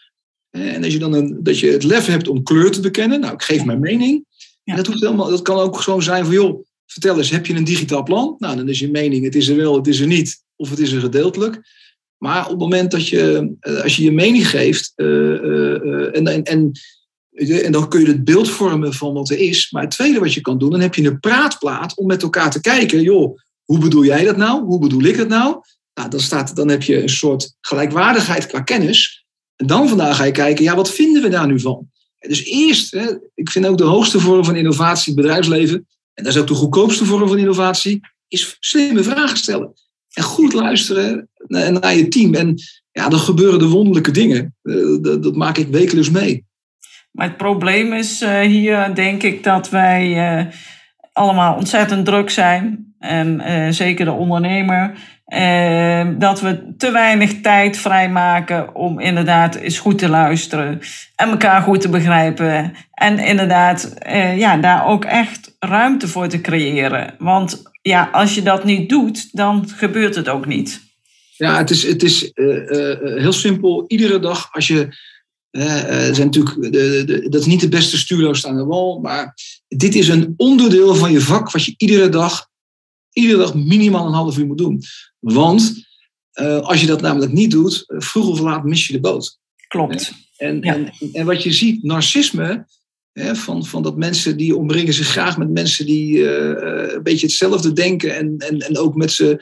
[0.50, 3.20] En als je dan een, dat je het lef hebt om kleur te bekennen.
[3.20, 4.26] Nou, ik geef mijn mening.
[4.64, 4.76] Ja.
[4.76, 7.64] dat, hoeft helemaal, dat kan ook zo zijn van, joh, vertel eens, heb je een
[7.64, 8.36] digitaal plan?
[8.38, 10.44] Nou, dan is je mening, het is er wel, het is er niet.
[10.56, 11.62] Of het is er gedeeltelijk.
[12.18, 16.72] Maar op het moment dat je, als je je mening geeft, en, en, en,
[17.64, 19.72] en dan kun je het beeld vormen van wat er is.
[19.72, 22.52] Maar het tweede wat je kan doen, dan heb je een praatplaat om met elkaar
[22.52, 24.64] te kijken, joh, hoe bedoel jij dat nou?
[24.64, 25.62] Hoe bedoel ik het nou?
[25.94, 29.26] nou dan, staat, dan heb je een soort gelijkwaardigheid qua kennis.
[29.56, 31.90] En dan vandaag ga je kijken, ja, wat vinden we daar nu van?
[32.20, 36.24] Dus eerst, hè, ik vind ook de hoogste vorm van innovatie in het bedrijfsleven, en
[36.24, 39.74] dat is ook de goedkoopste vorm van innovatie, is slimme vragen stellen.
[40.16, 42.34] En goed luisteren naar, je team.
[42.34, 42.56] En
[42.92, 44.56] ja, dan gebeuren de wonderlijke dingen.
[44.64, 46.46] Uh, dat, maak ik wekelijks mee.
[47.12, 50.46] Maar het probleem is uh, hier, denk ik, dat wij uh,
[51.14, 52.94] allemaal ontzettend druk zijn.
[53.00, 54.98] En zeker de ondernemer.
[56.18, 60.80] Dat we te weinig tijd vrijmaken om inderdaad eens goed te luisteren.
[61.16, 62.74] En elkaar goed te begrijpen.
[62.92, 63.94] En inderdaad,
[64.36, 67.16] ja, daar ook echt ruimte voor te creëren.
[67.18, 70.82] Want ja, als je dat niet doet, dan gebeurt het ook niet.
[71.38, 73.84] Ja, het is, het is heel simpel.
[73.88, 74.98] Iedere dag als je
[75.52, 79.38] er zijn natuurlijk de, de, dat is niet de beste stuurloos aan de wal, maar
[79.68, 82.50] dit is een onderdeel van je vak wat je iedere dag
[83.16, 84.82] iedere dag minimaal een half uur moet doen.
[85.20, 85.86] Want
[86.42, 89.40] uh, als je dat namelijk niet doet, uh, vroeg of laat mis je de boot.
[89.68, 90.14] Klopt.
[90.38, 90.74] En, ja.
[90.74, 92.68] en, en, wat je ziet, narcisme,
[93.20, 97.26] hè, van, van dat mensen die omringen zich graag met mensen die uh, een beetje
[97.26, 99.38] hetzelfde denken en, en, en ook met ze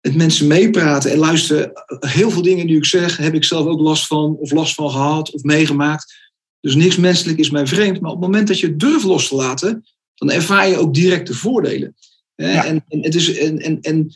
[0.00, 1.72] met mensen meepraten en luisteren.
[2.00, 4.90] Heel veel dingen die ik zeg, heb ik zelf ook last van, of last van
[4.90, 6.14] gehad, of meegemaakt.
[6.60, 8.00] Dus niks menselijk is mij vreemd.
[8.00, 9.84] Maar op het moment dat je het durft los te laten,
[10.14, 11.94] dan ervaar je ook direct de voordelen.
[12.34, 14.14] En, en, het is, en, en, en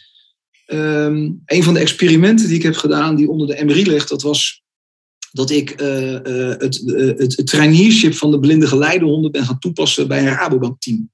[0.66, 4.22] um, een van de experimenten die ik heb gedaan, die onder de MRI ligt, dat
[4.22, 4.62] was
[5.38, 6.12] dat ik uh,
[6.58, 11.10] het, uh, het, het traineeship van de blinde geleidehonden ben gaan toepassen bij een Rabobank-team.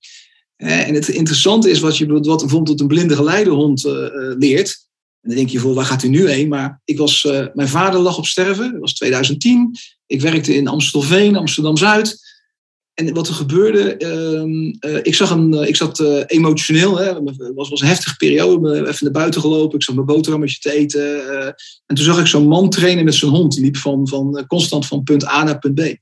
[0.57, 3.83] En het interessante is wat je wat bijvoorbeeld een blinde geleidehond
[4.39, 4.89] leert,
[5.21, 6.49] En dan denk je, voor waar gaat u nu heen?
[6.49, 9.71] Maar ik was, mijn vader lag op sterven, dat was 2010.
[10.07, 12.19] Ik werkte in Amstelveen, Amsterdam-Zuid.
[12.95, 13.97] En wat er gebeurde,
[14.81, 19.05] uh, ik, zag een, ik zat uh, emotioneel, het was, was een heftige periode, even
[19.05, 21.27] naar buiten gelopen, ik zat mijn boterhammetje te eten.
[21.87, 24.87] en toen zag ik zo'n man trainen met zijn hond, die liep van, van, constant
[24.87, 25.97] van punt A naar punt B.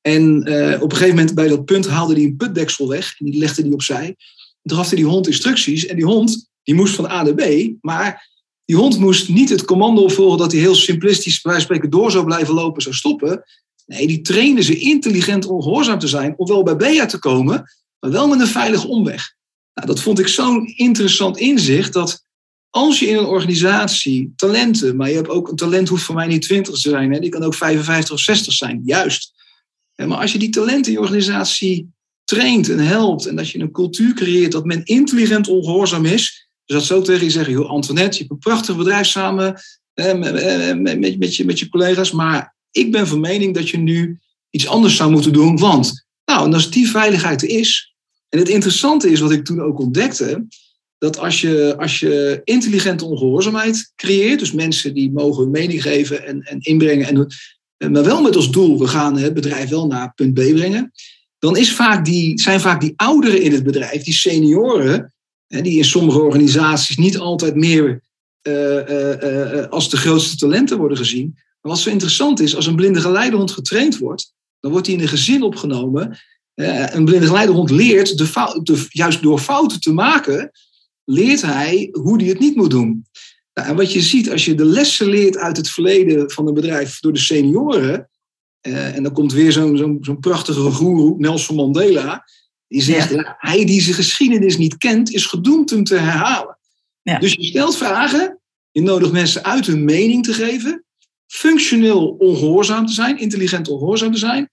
[0.00, 0.36] En
[0.80, 3.62] op een gegeven moment bij dat punt haalde hij een putdeksel weg en die legde
[3.62, 4.06] die opzij.
[4.06, 4.16] En
[4.62, 7.72] toen gaf hij die hond instructies en die hond die moest van A naar B,
[7.80, 8.28] maar
[8.64, 12.24] die hond moest niet het commando volgen dat hij heel simplistisch bij spreken door zou
[12.24, 13.44] blijven lopen, zou stoppen.
[13.90, 17.64] Nee, die trainen ze intelligent ongehoorzaam te zijn, om wel bij B uit te komen,
[18.00, 19.34] maar wel met een veilige omweg.
[19.74, 22.24] Nou, dat vond ik zo'n interessant inzicht dat
[22.68, 26.26] als je in een organisatie talenten, maar je hebt ook een talent, hoeft voor mij
[26.26, 29.32] niet 20 te zijn, hè, die kan ook 55 of 60 zijn, juist.
[29.96, 31.88] Maar als je die talenten in je organisatie
[32.24, 36.76] traint en helpt en dat je een cultuur creëert dat men intelligent ongehoorzaam is, dus
[36.76, 39.60] dat zo tegen je zeggen, joh, Antoinette, je hebt een prachtig bedrijf samen
[39.94, 44.18] met, met, met, je, met je collega's, maar ik ben van mening dat je nu
[44.50, 47.94] iets anders zou moeten doen, want, nou, en als die veiligheid er is,
[48.28, 50.46] en het interessante is wat ik toen ook ontdekte,
[50.98, 56.26] dat als je, als je intelligente ongehoorzaamheid creëert, dus mensen die mogen hun mening geven
[56.26, 60.14] en, en inbrengen, en, maar wel met als doel, we gaan het bedrijf wel naar
[60.14, 60.92] punt B brengen,
[61.38, 65.14] dan is vaak die, zijn vaak die ouderen in het bedrijf, die senioren,
[65.46, 68.02] die in sommige organisaties niet altijd meer
[68.48, 71.38] uh, uh, als de grootste talenten worden gezien.
[71.60, 75.02] Maar wat zo interessant is, als een blinde geleidehond getraind wordt, dan wordt hij in
[75.02, 76.18] een gezin opgenomen.
[76.54, 80.50] een blinde geleidehond leert, de fout, de, juist door fouten te maken,
[81.04, 83.06] leert hij hoe hij het niet moet doen.
[83.54, 86.54] Nou, en wat je ziet, als je de lessen leert uit het verleden van een
[86.54, 88.10] bedrijf door de senioren,
[88.60, 92.24] en dan komt weer zo'n zo'n zo'n prachtige guru, Nelson Mandela,
[92.68, 93.36] die zegt, ja.
[93.38, 96.58] hij die zijn geschiedenis niet kent, is gedoemd hem te herhalen.
[97.02, 97.18] Ja.
[97.18, 100.84] Dus je stelt vragen, je nodigt mensen uit hun mening te geven,
[101.30, 104.50] functioneel ongehoorzaam te zijn, intelligent ongehoorzaam te zijn,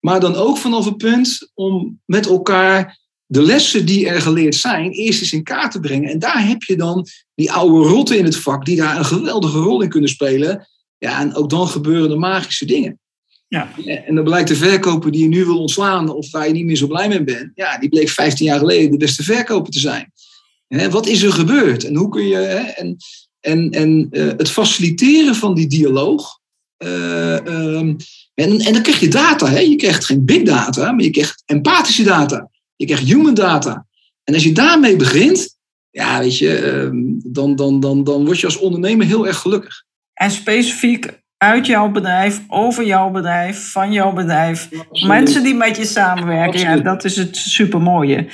[0.00, 4.90] maar dan ook vanaf het punt om met elkaar de lessen die er geleerd zijn,
[4.90, 6.10] eerst eens in kaart te brengen.
[6.10, 9.58] En daar heb je dan die oude rotten in het vak, die daar een geweldige
[9.58, 10.68] rol in kunnen spelen.
[10.98, 12.98] Ja, en ook dan gebeuren de magische dingen.
[13.48, 13.70] Ja.
[13.84, 16.76] En dan blijkt de verkoper die je nu wil ontslaan of waar je niet meer
[16.76, 20.12] zo blij mee bent, ja, die bleek 15 jaar geleden de beste verkoper te zijn.
[20.90, 21.84] wat is er gebeurd?
[21.84, 22.38] En hoe kun je.
[22.38, 22.96] en
[23.40, 26.38] en, en uh, het faciliteren van die dialoog.
[26.84, 27.96] Uh, um,
[28.34, 29.48] en, en dan krijg je data.
[29.48, 29.58] Hè?
[29.58, 32.50] Je krijgt geen big data, maar je krijgt empathische data.
[32.76, 33.86] Je krijgt human data.
[34.24, 35.56] En als je daarmee begint,
[35.90, 39.84] ja, weet je, um, dan, dan, dan, dan word je als ondernemer heel erg gelukkig.
[40.14, 44.68] En specifiek uit jouw bedrijf, over jouw bedrijf, van jouw bedrijf.
[45.06, 46.60] Mensen die met je samenwerken.
[46.60, 48.26] Ja, dat is het supermooie.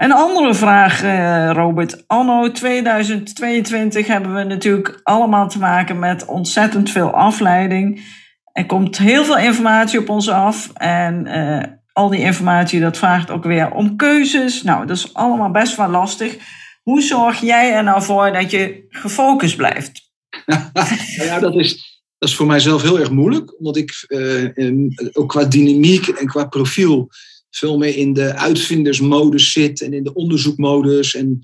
[0.00, 2.04] Een andere vraag, eh, Robert.
[2.06, 8.04] Anno 2022 hebben we natuurlijk allemaal te maken met ontzettend veel afleiding.
[8.52, 10.70] Er komt heel veel informatie op ons af.
[10.74, 14.62] En uh, al die informatie, dat vraagt ook weer om keuzes.
[14.62, 16.36] Nou, dat is allemaal best wel lastig.
[16.82, 20.10] Hoe zorg jij er nou voor dat je gefocust blijft?
[21.16, 25.44] ja, dat is, dat is voor mijzelf heel erg moeilijk, omdat ik uh, ook qua
[25.44, 27.10] dynamiek en qua profiel
[27.50, 31.14] veel meer in de uitvindersmodus zit en in de onderzoekmodus.
[31.14, 31.40] En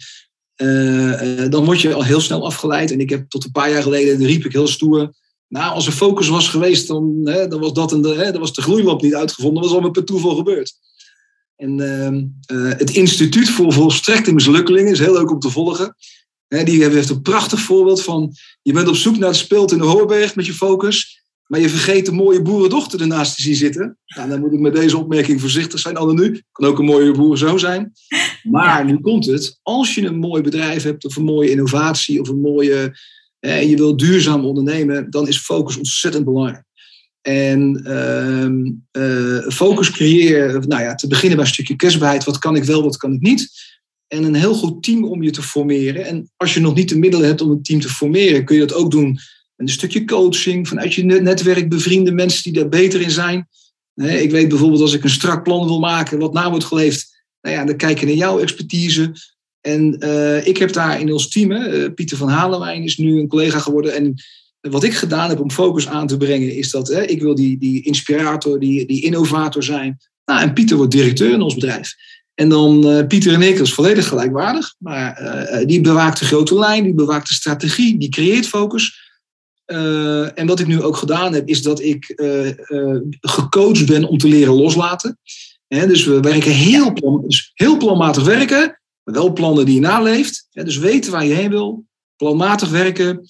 [0.57, 2.91] uh, dan word je al heel snel afgeleid.
[2.91, 5.15] En ik heb tot een paar jaar geleden, riep ik heel stoer.
[5.49, 8.41] Nou, als er focus was geweest, dan, hè, dan was dat en de, hè, dan
[8.41, 9.55] was de gloeilamp niet uitgevonden.
[9.55, 10.75] Dat was allemaal per toeval gebeurd.
[11.57, 11.81] En
[12.53, 15.97] uh, het Instituut voor Volstrekte Mislukkelingen is heel leuk om te volgen.
[16.49, 19.85] die heeft een prachtig voorbeeld van: je bent op zoek naar het speelt in de
[19.85, 21.25] Hoorberg met je focus.
[21.47, 23.99] Maar je vergeet de mooie boerendochter ernaast te zien zitten.
[24.07, 25.97] Nou, dan moet ik met deze opmerking voorzichtig zijn.
[25.97, 26.43] Alle nu.
[26.53, 27.93] Kan ook een mooie boerenzoon zijn.
[28.43, 29.59] Maar nu komt het.
[29.63, 32.99] Als je een mooi bedrijf hebt, of een mooie innovatie, of een mooie.
[33.39, 36.65] Eh, en je wil duurzaam ondernemen, dan is focus ontzettend belangrijk.
[37.23, 42.25] En ehm, eh, focus creëren, nou ja, te beginnen bij een stukje kwetsbaarheid.
[42.25, 43.51] Wat kan ik wel, wat kan ik niet?
[44.07, 46.05] En een heel goed team om je te formeren.
[46.05, 48.67] En als je nog niet de middelen hebt om een team te formeren, kun je
[48.67, 49.19] dat ook doen
[49.57, 53.49] een stukje coaching vanuit je netwerk, bevriende mensen die daar beter in zijn.
[53.95, 57.57] Ik weet bijvoorbeeld als ik een strak plan wil maken, wat na wordt geleefd, nou
[57.57, 59.13] ja, dan kijk je naar jouw expertise.
[59.61, 63.29] En uh, ik heb daar in ons team, uh, Pieter van Halenwijn is nu een
[63.29, 63.95] collega geworden.
[63.95, 64.15] En
[64.61, 67.83] wat ik gedaan heb om focus aan te brengen, is dat ik wil die, die
[67.83, 69.99] inspirator, die, die innovator zijn.
[70.25, 71.95] Nou, en Pieter wordt directeur in ons bedrijf.
[72.35, 74.75] En dan uh, Pieter en ik, dat is volledig gelijkwaardig.
[74.79, 79.06] Maar die bewaakt de grote lijn, die bewaakt de strategie, die creëert focus.
[79.67, 84.05] Uh, en wat ik nu ook gedaan heb, is dat ik uh, uh, gecoacht ben
[84.09, 85.19] om te leren loslaten.
[85.69, 90.47] Dus we werken heel, plan, dus heel planmatig werken, maar wel plannen die je naleeft.
[90.51, 91.85] He, dus weten waar je heen wil,
[92.17, 93.21] planmatig werken,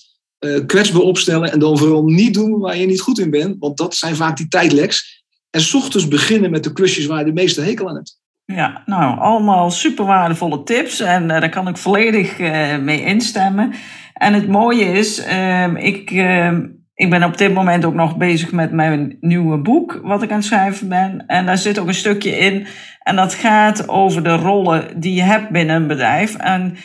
[0.67, 3.95] kwetsbaar opstellen en dan vooral niet doen waar je niet goed in bent, want dat
[3.95, 5.25] zijn vaak die tijdleks.
[5.51, 8.19] En s ochtends beginnen met de klusjes waar je de meeste hekel aan hebt.
[8.45, 12.39] Ja, nou, allemaal super waardevolle tips en daar kan ik volledig
[12.81, 13.75] mee instemmen.
[14.19, 18.53] En het mooie is, ehm, ik, ehm, ik ben op dit moment ook nog bezig
[18.53, 21.25] met mijn nieuwe boek, wat ik aan het schrijven ben.
[21.27, 22.67] En daar zit ook een stukje in.
[23.03, 26.37] En dat gaat over de rollen die je hebt binnen een bedrijf.
[26.37, 26.77] En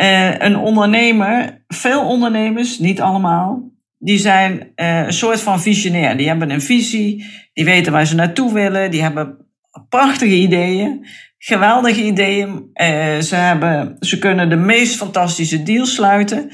[0.00, 6.16] uh, een ondernemer, veel ondernemers, niet allemaal, die zijn uh, een soort van visionair.
[6.16, 9.36] Die hebben een visie, die weten waar ze naartoe willen, die hebben
[9.88, 11.06] prachtige ideeën,
[11.38, 12.48] geweldige ideeën.
[12.48, 16.50] Uh, ze, hebben, ze kunnen de meest fantastische deals sluiten.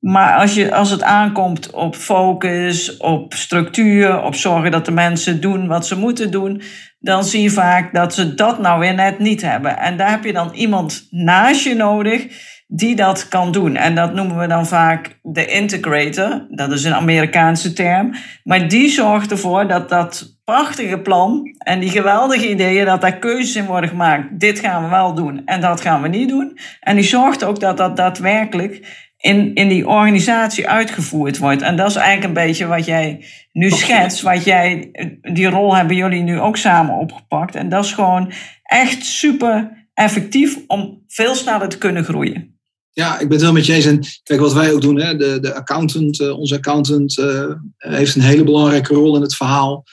[0.00, 5.40] Maar als, je, als het aankomt op focus, op structuur, op zorgen dat de mensen
[5.40, 6.62] doen wat ze moeten doen,
[6.98, 9.78] dan zie je vaak dat ze dat nou weer net niet hebben.
[9.78, 12.26] En daar heb je dan iemand naast je nodig
[12.66, 13.76] die dat kan doen.
[13.76, 16.46] En dat noemen we dan vaak de integrator.
[16.50, 18.14] Dat is een Amerikaanse term.
[18.44, 23.56] Maar die zorgt ervoor dat dat prachtige plan en die geweldige ideeën, dat daar keuzes
[23.56, 24.40] in worden gemaakt.
[24.40, 26.58] Dit gaan we wel doen en dat gaan we niet doen.
[26.80, 31.62] En die zorgt ook dat dat daadwerkelijk in, in die organisatie uitgevoerd wordt.
[31.62, 34.20] En dat is eigenlijk een beetje wat jij nu schetst.
[34.20, 34.90] Wat jij,
[35.32, 37.54] die rol hebben jullie nu ook samen opgepakt.
[37.54, 42.58] En dat is gewoon echt super effectief om veel sneller te kunnen groeien.
[42.92, 43.84] Ja, ik ben het wel met je eens.
[43.84, 48.14] En kijk, wat wij ook doen, hè, de, de accountant, uh, onze accountant uh, heeft
[48.14, 49.84] een hele belangrijke rol in het verhaal.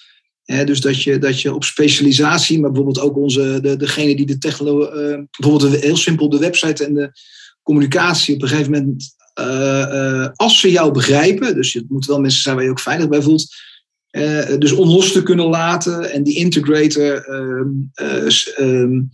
[0.43, 4.25] Hè, dus dat je, dat je op specialisatie, maar bijvoorbeeld ook onze, de, degene die
[4.25, 7.11] de technologie, uh, bijvoorbeeld heel simpel de website en de
[7.63, 9.15] communicatie op een gegeven moment,
[10.35, 13.21] als ze jou begrijpen, dus het moeten wel mensen zijn waar je ook veilig bij
[13.21, 13.55] voelt,
[14.59, 17.29] dus onlos te kunnen laten en die integrator
[18.59, 19.09] um,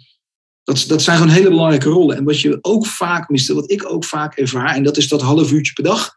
[0.64, 2.18] dat, dat zijn gewoon hele belangrijke rollen.
[2.18, 5.22] En wat je ook vaak mist, wat ik ook vaak ervaar, en dat is dat
[5.22, 6.12] half uurtje per dag.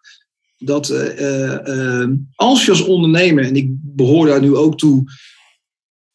[0.58, 5.04] Dat uh, uh, als je als ondernemer, en ik behoor daar nu ook toe,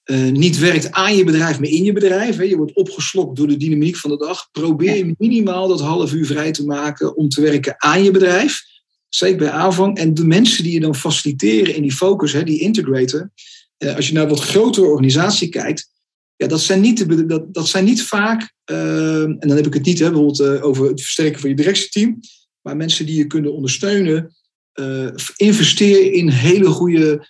[0.06, 2.38] uh, niet werkt aan je bedrijf, maar in je bedrijf.
[2.38, 4.50] Hè, je wordt opgeslokt door de dynamiek van de dag.
[4.52, 8.62] Probeer minimaal dat half uur vrij te maken om te werken aan je bedrijf.
[9.10, 9.98] Zeker bij aanvang.
[9.98, 13.32] En de mensen die je dan faciliteren in die focus, hè, die integrator.
[13.78, 15.90] als je naar een wat grotere organisatie kijkt,
[16.36, 19.74] ja, dat, zijn niet, de, dat, dat zijn niet vaak, uh, en dan heb ik
[19.74, 22.20] het niet hè, bijvoorbeeld uh, over het versterken van je directieteam,
[22.62, 24.36] maar mensen die je kunnen ondersteunen.
[25.36, 27.28] Investeer in hele goede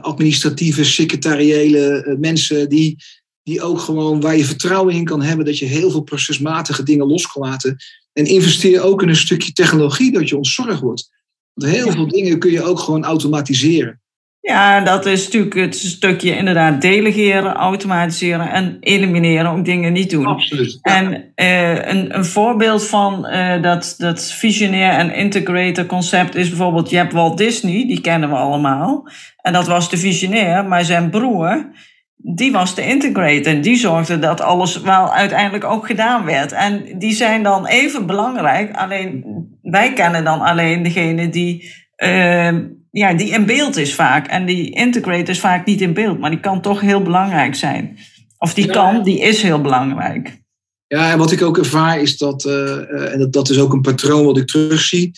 [0.00, 2.96] administratieve, secretariële mensen die,
[3.42, 7.06] die ook gewoon waar je vertrouwen in kan hebben dat je heel veel procesmatige dingen
[7.06, 7.76] los kan laten.
[8.12, 11.10] En investeer ook in een stukje technologie dat je ontzorgd wordt.
[11.52, 14.02] Want heel veel dingen kun je ook gewoon automatiseren.
[14.46, 20.26] Ja, dat is natuurlijk het stukje inderdaad delegeren, automatiseren en elimineren, ook dingen niet doen.
[20.26, 20.78] Absoluut.
[20.82, 26.90] En uh, een, een voorbeeld van uh, dat, dat visionair en integrator concept is bijvoorbeeld,
[26.90, 29.08] je hebt Walt Disney, die kennen we allemaal.
[29.36, 31.70] En dat was de visionair, maar zijn broer,
[32.16, 33.52] die was de integrator.
[33.52, 36.52] En die zorgde dat alles wel uiteindelijk ook gedaan werd.
[36.52, 39.24] En die zijn dan even belangrijk, alleen
[39.62, 41.72] wij kennen dan alleen degene die...
[41.96, 42.48] Uh,
[42.94, 44.26] ja, die in beeld is vaak.
[44.26, 47.98] En die integrator is vaak niet in beeld, maar die kan toch heel belangrijk zijn.
[48.38, 50.42] Of die kan, die is heel belangrijk.
[50.86, 53.80] Ja, en wat ik ook ervaar is dat, uh, en dat, dat is ook een
[53.80, 55.12] patroon wat ik terugzie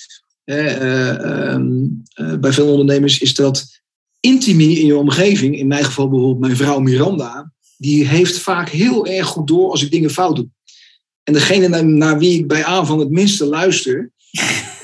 [0.44, 1.56] uh,
[2.40, 3.80] bij veel ondernemers, is dat
[4.20, 9.06] intimie in je omgeving, in mijn geval bijvoorbeeld mijn vrouw Miranda, die heeft vaak heel
[9.06, 10.48] erg goed door als ik dingen fout doe.
[11.22, 14.10] En degene naar, naar wie ik bij aanvang het minste luister,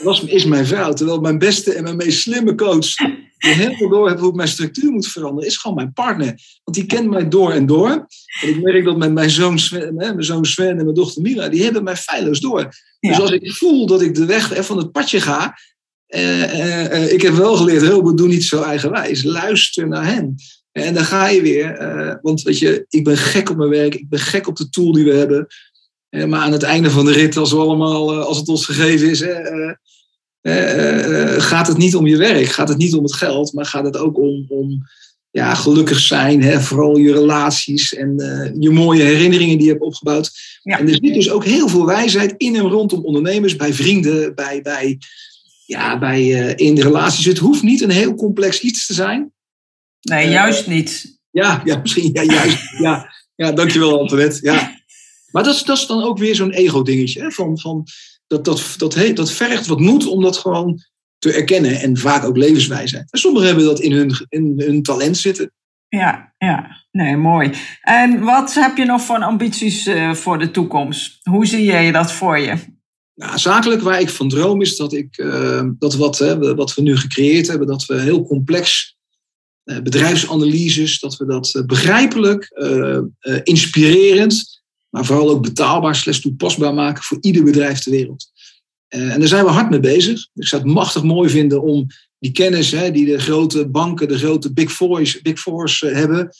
[0.03, 0.93] was, is mijn vrouw.
[0.93, 2.95] Terwijl mijn beste en mijn meest slimme coach,
[3.39, 6.39] die helemaal door heeft hoe ik mijn structuur moet veranderen, is gewoon mijn partner.
[6.65, 7.91] Want die kent mij door en door.
[8.41, 11.49] En ik merk dat met mijn zoon Sven, mijn zoon Sven en mijn dochter Mila,
[11.49, 12.69] die hebben mij feilloos door.
[13.01, 15.59] Dus als ik voel dat ik de weg van het padje ga,
[16.09, 19.23] uh, uh, ik heb wel geleerd, Robert, doe niet zo eigenwijs.
[19.23, 20.35] Luister naar hen.
[20.73, 22.19] En dan ga je weer.
[22.23, 23.95] want weet je, ik ben gek op mijn werk.
[23.95, 25.47] Ik ben gek op de tool die we hebben.
[26.13, 29.21] Maar aan het einde van de rit, als, we allemaal, als het ons gegeven is,
[30.43, 33.85] uh, gaat het niet om je werk, gaat het niet om het geld, maar gaat
[33.85, 34.83] het ook om, om
[35.31, 36.61] ja, gelukkig zijn, hè?
[36.61, 40.31] vooral je relaties en uh, je mooie herinneringen die je hebt opgebouwd.
[40.63, 40.79] Ja.
[40.79, 44.63] En er zit dus ook heel veel wijsheid in en rondom ondernemers, bij vrienden, bij,
[44.63, 44.99] bij,
[45.67, 47.25] ja, bij, uh, in relaties.
[47.25, 49.33] Het hoeft niet een heel complex iets te zijn.
[50.01, 51.19] Nee, juist niet.
[51.31, 52.11] Ja, ja misschien.
[52.13, 52.59] Ja, juist.
[52.79, 54.39] ja, ja, dankjewel Antoinette.
[54.43, 54.82] Ja.
[55.33, 57.31] Maar dat is, dat is dan ook weer zo'n ego-dingetje.
[57.31, 57.87] Van, van,
[58.27, 60.81] dat, dat, dat, dat vergt wat moed om dat gewoon
[61.19, 61.81] te erkennen.
[61.81, 63.13] En vaak ook levenswijsheid.
[63.13, 65.53] En sommigen hebben dat in hun, in hun talent zitten.
[65.89, 66.81] Ja, ja.
[66.91, 67.51] Nee, mooi.
[67.81, 71.19] En wat heb je nog voor ambities uh, voor de toekomst?
[71.23, 72.55] Hoe zie jij dat voor je?
[73.15, 75.25] Nou, zakelijk waar ik van droom is dat ik
[75.79, 78.97] dat wat, hè, wat we nu gecreëerd hebben, dat we heel complex
[79.65, 82.51] bedrijfsanalyses, dat we dat begrijpelijk,
[83.43, 84.62] inspirerend,
[84.93, 88.31] maar vooral ook betaalbaar slechts toepasbaar maken voor ieder bedrijf ter wereld.
[88.89, 90.29] en daar zijn we hard mee bezig.
[90.35, 91.87] Ik zou het machtig mooi vinden om
[92.19, 96.31] die kennis hè, die de grote banken, de grote big fours, big fours hebben,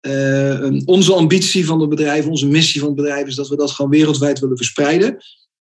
[0.00, 3.70] uh, onze ambitie van het bedrijf, onze missie van het bedrijf is dat we dat
[3.70, 5.16] gewoon wereldwijd willen verspreiden.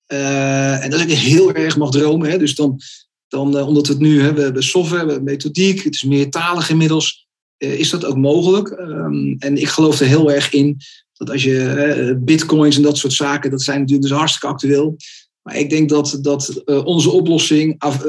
[0.07, 2.31] En dat ik heel erg mag dromen.
[2.31, 2.39] Hè.
[2.39, 2.81] Dus dan,
[3.29, 6.71] dan omdat we het nu hebben, we hebben software, we hebben methodiek, het is meertalig
[6.71, 7.27] inmiddels,
[7.57, 8.71] is dat ook mogelijk.
[8.71, 10.77] Um, en ik geloof er heel erg in
[11.17, 14.97] dat als je bitcoins en dat soort zaken, dat zijn natuurlijk dus hartstikke actueel.
[15.43, 18.05] Maar ik denk dat, dat onze oplossing af,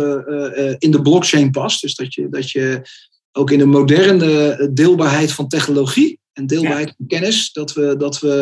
[0.77, 1.81] in de blockchain past.
[1.81, 2.81] Dus dat je, dat je
[3.31, 8.41] ook in de moderne deelbaarheid van technologie en deelbaarheid van kennis, dat we, dat we,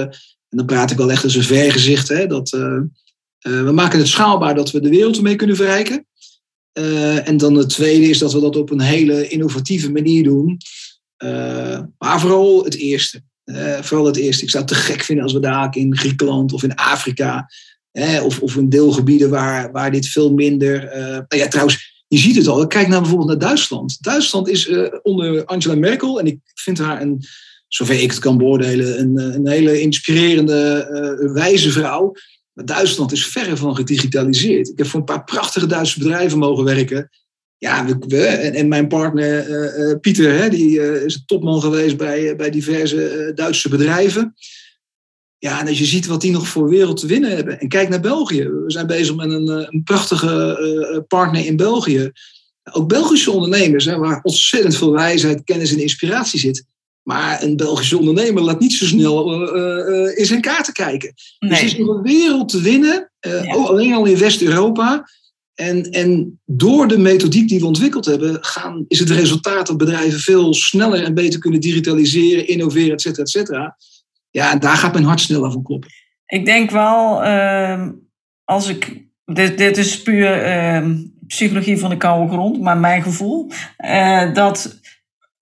[0.50, 2.50] en dan praat ik wel echt als een vergezicht, hè, dat
[3.40, 6.06] we maken het schaalbaar dat we de wereld ermee kunnen verrijken.
[7.24, 10.58] En dan het tweede is dat we dat op een hele innovatieve manier doen.
[11.98, 13.24] maar vooral het eerste.
[13.82, 14.44] Vooral het eerste.
[14.44, 17.50] Ik zou het te gek vinden als we daar in Griekenland of in Afrika,
[18.24, 20.90] of, of in deelgebieden waar, waar dit veel minder.
[21.28, 22.68] nou ja, trouwens, je ziet het al.
[22.68, 23.98] Kijk naar bijvoorbeeld naar Duitsland.
[24.02, 27.24] Duitsland is uh, onder Angela Merkel, en ik vind haar een,
[27.68, 30.88] zover ik het kan beoordelen, een, eh, een hele inspirerende,
[31.22, 32.12] uh, wijze vrouw.
[32.54, 34.70] Maar Duitsland is verre van gedigitaliseerd.
[34.70, 37.10] Ik heb voor een paar prachtige Duitse bedrijven mogen werken.
[37.66, 39.50] Ja, we, en, en, mijn partner
[39.80, 44.36] uh, Pieter, hè, die is een topman geweest bij, bij diverse Duitse bedrijven.
[45.38, 47.60] Ja, en als je ziet wat die nog voor wereld te winnen hebben.
[47.60, 48.44] En kijk naar België.
[48.44, 52.12] We zijn bezig met een, eh, een prachtige eh, partner in België.
[52.72, 56.66] Ook Belgische ondernemers, hè, waar ontzettend veel wijsheid, kennis en inspiratie zit.
[57.04, 61.14] Maar een Belgische ondernemer laat niet zo snel uh, in zijn kaarten kijken.
[61.40, 61.50] Nee.
[61.50, 63.12] Dus er is nog een wereld te winnen,
[63.56, 65.10] ook alleen al in West-Europa.
[65.56, 70.20] En, en door de methodiek die we ontwikkeld hebben, gaan, is het resultaat dat bedrijven
[70.20, 73.78] veel sneller en beter kunnen digitaliseren, innoveren, et cetera, et cetera.
[74.32, 75.90] Ja, en daar gaat mijn hart sneller van kloppen.
[76.26, 77.88] Ik denk wel, uh,
[78.44, 79.04] als ik.
[79.26, 80.90] Dit, dit is puur uh,
[81.28, 83.52] psychologie van de koude grond, maar mijn gevoel.
[83.78, 84.80] Uh, dat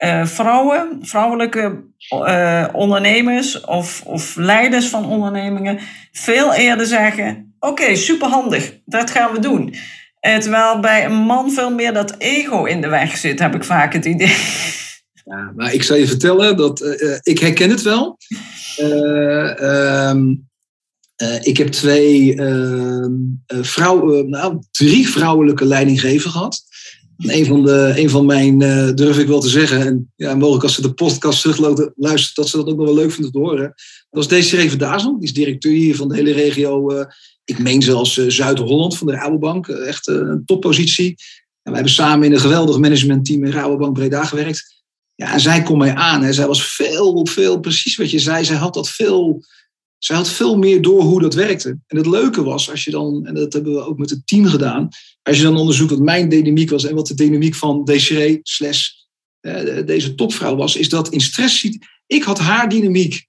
[0.03, 5.80] eh, vrouwen, vrouwelijke eh, ondernemers of, of leiders van ondernemingen
[6.11, 9.76] veel eerder zeggen: Oké, superhandig, dat gaan we doen.
[10.39, 13.93] Terwijl bij een man veel meer dat ego in de weg zit, heb ik vaak
[13.93, 14.36] het idee.
[15.26, 18.17] Ja, maar ik zal je vertellen dat ik herken het wel.
[21.21, 23.05] Uh, ik heb twee uh,
[23.47, 26.61] vrouwen, nou, drie vrouwelijke leidinggevers gehad.
[27.17, 28.59] En een van, de, een van mijn,
[28.95, 32.57] durf ik wel te zeggen, en ja, mogelijk als ze de podcast terugluisteren, dat ze
[32.57, 33.63] dat ook nog wel leuk vinden te horen.
[33.63, 33.74] Dat
[34.09, 37.05] was Desiree Verdazel, die is directeur hier van de hele regio,
[37.44, 41.16] ik meen zelfs Zuid-Holland van de Rabobank, echt een toppositie.
[41.62, 44.84] En we hebben samen in een geweldig managementteam in Rabobank Breda gewerkt.
[45.16, 46.24] Ja, en zij kon mij aan.
[46.24, 46.34] Hè.
[46.34, 49.44] Zij was veel, veel, precies wat je zei, zij had dat veel,
[49.98, 51.70] zij had veel meer door hoe dat werkte.
[51.88, 54.46] En het leuke was, als je dan, en dat hebben we ook met het team
[54.46, 54.89] gedaan,
[55.22, 58.88] als je dan onderzoekt wat mijn dynamiek was en wat de dynamiek van Desiree slash
[59.86, 61.68] deze topvrouw was, is dat in stress,
[62.08, 63.28] ik had haar dynamiek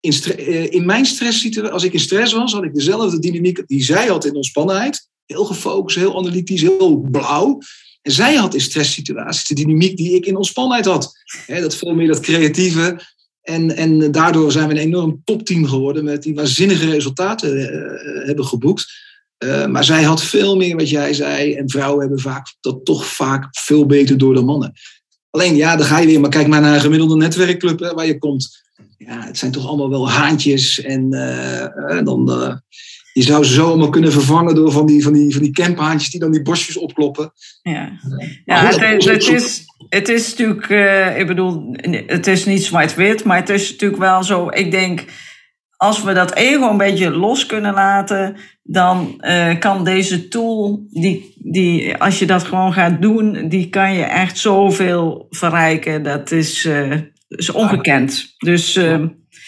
[0.00, 3.84] in, uh, in mijn stresssituatie, als ik in stress was, had ik dezelfde dynamiek die
[3.84, 5.08] zij had in ontspannenheid.
[5.26, 7.58] Heel gefocust, heel analytisch, heel blauw.
[8.02, 11.12] En zij had in stresssituaties de dynamiek die ik in ontspannenheid had.
[11.46, 13.00] dat veel meer dat creatieve.
[13.42, 18.44] En, en daardoor zijn we een enorm topteam geworden met die waanzinnige resultaten uh, hebben
[18.44, 19.04] geboekt.
[19.68, 21.54] Maar zij had veel meer wat jij zei.
[21.54, 24.72] En vrouwen hebben vaak, dat toch vaak veel beter door dan mannen.
[25.30, 26.20] Alleen ja, dan ga je weer.
[26.20, 28.65] Maar kijk maar naar een gemiddelde netwerkclub waar je komt.
[28.98, 30.80] Ja, het zijn toch allemaal wel haantjes.
[30.80, 32.60] En uh, dan
[33.12, 36.10] je zou ze zo allemaal kunnen vervangen door van die, van die, van die camphaantjes
[36.10, 37.32] die dan die bosjes opkloppen.
[37.62, 37.90] Ja,
[38.44, 41.76] ja het, het, is, het is natuurlijk, uh, ik bedoel,
[42.06, 45.04] het is niet zwart-wit, maar het is natuurlijk wel zo, ik denk,
[45.76, 49.22] als we dat ego een beetje los kunnen laten, dan
[49.58, 54.38] kan deze tool, die, die, als je dat gewoon gaat doen, die kan je echt
[54.38, 56.02] zoveel verrijken.
[56.02, 56.68] Dat is,
[57.28, 58.34] is ongekend.
[58.38, 58.76] Dus...
[58.76, 59.04] Uh,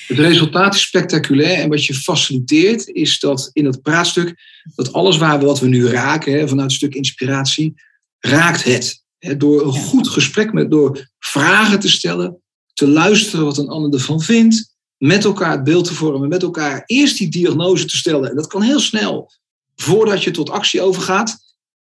[0.08, 4.34] het resultaat is spectaculair en wat je faciliteert is dat in het praatstuk,
[4.74, 7.74] dat alles waar we, wat we nu raken, hè, vanuit een stuk inspiratie,
[8.18, 9.02] raakt het.
[9.18, 13.92] Hè, door een goed gesprek met, door vragen te stellen, te luisteren wat een ander
[13.92, 18.30] ervan vindt, met elkaar het beeld te vormen, met elkaar eerst die diagnose te stellen.
[18.30, 19.32] En dat kan heel snel,
[19.76, 21.36] voordat je tot actie overgaat.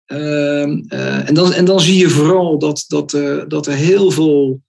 [0.08, 4.12] Uh, uh, en, dan, en dan zie je vooral dat, dat, uh, dat er heel
[4.12, 4.62] veel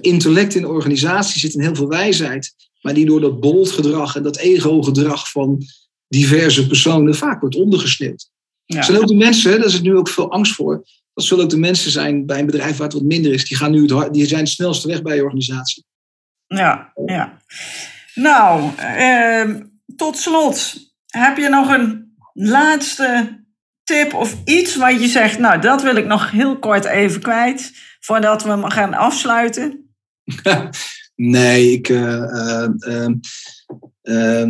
[0.00, 2.54] intellect in de organisatie zit en heel veel wijsheid.
[2.80, 5.62] Maar die door dat bold gedrag en dat ego-gedrag van
[6.08, 8.30] diverse personen vaak wordt ondergesneeuwd.
[8.64, 8.82] Ja.
[8.82, 11.58] Zijn ook de mensen, daar zit nu ook veel angst voor, dat zullen ook de
[11.58, 13.48] mensen zijn bij een bedrijf waar het wat minder is.
[13.48, 15.84] Die, gaan nu het die zijn het snelste weg bij je organisatie.
[16.46, 17.40] Ja, ja.
[18.14, 19.50] Nou, eh,
[19.96, 20.76] tot slot,
[21.06, 23.41] heb je nog een laatste
[23.84, 27.72] tip of iets wat je zegt, nou, dat wil ik nog heel kort even kwijt,
[28.00, 29.94] voordat we hem gaan afsluiten?
[31.14, 31.88] nee, ik.
[31.88, 32.68] Uh,
[34.02, 34.46] uh,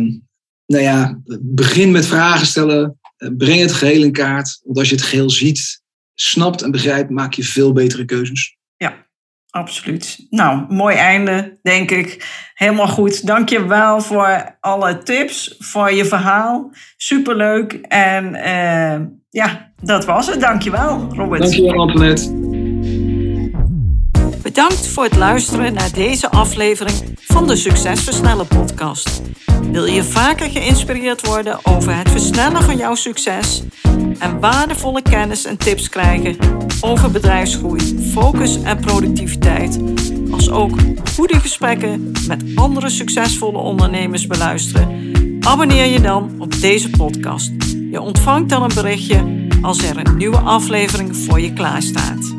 [0.65, 2.99] nou ja, begin met vragen stellen.
[3.37, 4.59] Breng het geheel in kaart.
[4.63, 5.81] Want als je het geheel ziet,
[6.13, 8.57] snapt en begrijpt, maak je veel betere keuzes.
[9.53, 10.25] Absoluut.
[10.29, 12.27] Nou, mooi einde, denk ik.
[12.53, 13.25] Helemaal goed.
[13.25, 16.71] Dank je wel voor alle tips, voor je verhaal.
[16.97, 17.73] Superleuk.
[17.87, 20.39] En uh, ja, dat was het.
[20.39, 21.41] Dank je wel, Robert.
[21.41, 22.31] Dank je wel, Antoinette.
[24.41, 29.21] Bedankt voor het luisteren naar deze aflevering van de Succesversnellen podcast.
[29.71, 33.63] Wil je vaker geïnspireerd worden over het versnellen van jouw succes
[34.19, 36.35] en waardevolle kennis en tips krijgen
[36.81, 39.79] over bedrijfsgroei, focus en productiviteit,
[40.31, 40.75] als ook
[41.15, 45.11] goede gesprekken met andere succesvolle ondernemers beluisteren?
[45.39, 47.51] Abonneer je dan op deze podcast.
[47.91, 52.32] Je ontvangt dan een berichtje als er een nieuwe aflevering voor je klaar staat.